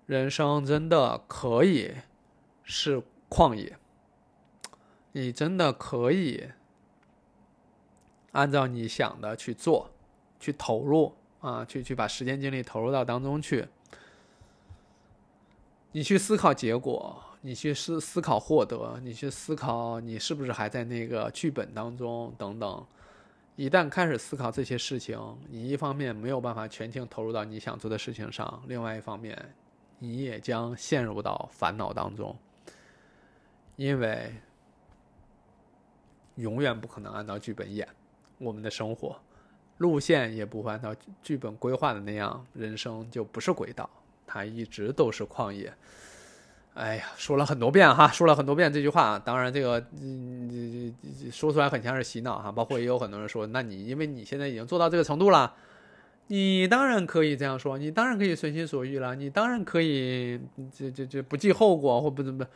[0.05, 1.91] 人生真的可以
[2.71, 3.77] 是旷野，
[5.13, 6.49] 你真的可以
[8.33, 9.91] 按照你想的去做，
[10.39, 11.15] 去投入。
[11.41, 13.67] 啊，去去把时间精力投入到当中去，
[15.93, 22.87] 你去思考结果，你去思思考获得，你去思考你是不是还在那个剧本当中等等。
[23.57, 25.19] 一旦开始思考这些事情，
[25.49, 29.55] 你一方面没有办法全情投入到你想做的事情上，另外一方面，
[29.99, 32.37] 你也将陷入到烦恼当中，
[33.81, 34.31] 因为
[36.35, 37.89] 永远不可能按照剧本演
[38.37, 39.19] 我们的生活。
[39.79, 43.89] 路线也不会按照剧本规划的那样，人生就不是轨道，
[44.27, 45.73] 它一直都是旷野。
[46.75, 49.19] 哎呀，说了很多遍哈，说了很多遍这句话。
[49.19, 50.95] 当然，这个嗯，
[51.33, 52.53] 说出来很像是洗脑哈。
[52.53, 55.55] 包括也有很多人说，那你因为你现在已经做到这个程度了，
[56.27, 60.39] 你当然可以这样说，你当然可以随心所欲了，你当然可以
[60.71, 62.47] 这这这不计后果或不怎么。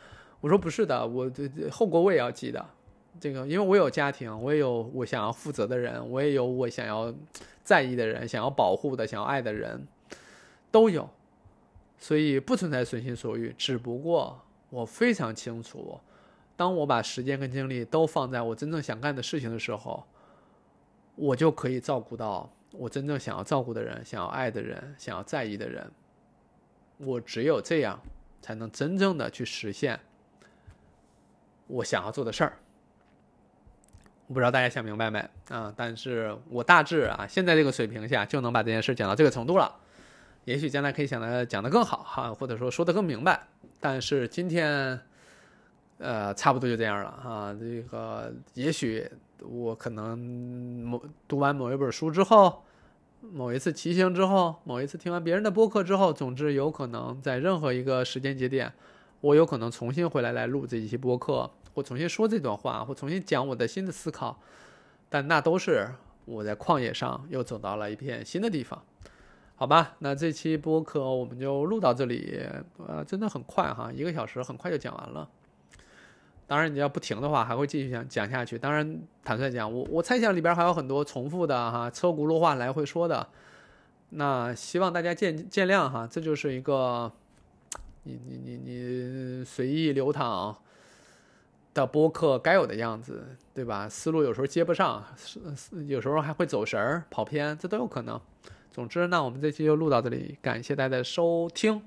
[0.45, 2.63] 我说不是的，我这这后果我也要记的。
[3.19, 7.11] 这个，因为我有家庭，我也有我想要负责的人，我也有我想要
[7.63, 9.87] 在意的人，想要保护的、想要爱的人，
[10.69, 11.09] 都有，
[11.97, 13.55] 所以不存在随心所欲。
[13.57, 14.39] 只不过
[14.69, 15.99] 我非常清楚，
[16.55, 20.05] 当我把时间跟精力都放在我真正想干的事情的时候，
[21.15, 25.91] 我就可以照顾到我真正想要照顾的人、想要爱的人、想要在意的人。
[26.97, 27.99] 我只有这样，
[28.43, 29.99] 才能真正的去实现
[31.67, 32.57] 我想要做的事儿。
[34.27, 35.71] 我不知道大家想明白没啊？
[35.75, 39.75] 但是我大致啊，现在这个水平下就能把这件事讲到这个程度了。
[40.45, 43.47] 也许将来可以想的讲的更好哈，或者说说的更明白。
[43.79, 44.99] 但是今天，
[45.99, 47.55] 呃，差不多就这样了啊。
[47.59, 49.07] 这个也许
[49.41, 52.63] 我可能某读完某一本书之后，
[53.21, 58.73] 某一次骑行之后，某一次听完别人的播客之后，总之有可能在任何一个时间节点，
[59.21, 61.51] 我有可能重新回来来录这一期播客。
[61.73, 64.39] 或重新说这段话，或重新讲我的新的思考，
[65.09, 65.89] 但那都是
[66.23, 68.81] 我在旷野上又走到了一片新的地方，
[69.57, 69.97] 好吧？
[69.99, 72.41] 那这期播客我们就录到这里，
[72.87, 75.27] 呃，真的很快哈，一个小时很快就讲完了。
[76.47, 78.57] 当然你要不停的话，还会继续讲讲下去。
[78.57, 83.27] 当然，坦率讲，我我猜想里边还有很多重复的哈，车轱辘话来回说的。
[84.11, 87.11] 那希望大家见见谅哈，这就是一个
[88.05, 90.57] 你你你你随意流淌。
[91.75, 93.21] 的播客该有的样子，
[93.53, 93.89] 对吧？
[93.89, 95.03] 思路有时候接不上，
[95.87, 98.17] 有时候还会走神儿、跑偏，这都有可能。
[98.71, 101.85] 总之，那我们这期就录到这里，感谢大家的收听。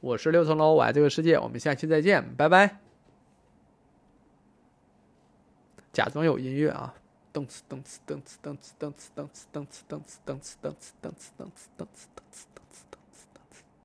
[0.00, 2.80] 我是六层楼，我爱这个世界，我们下期再见，拜拜。
[5.94, 6.94] 假装有音乐啊，
[7.32, 12.51] 噔次噔次噔次噔次噔次噔次噔次噔次噔次噔哧噔哧噔哧噔哧。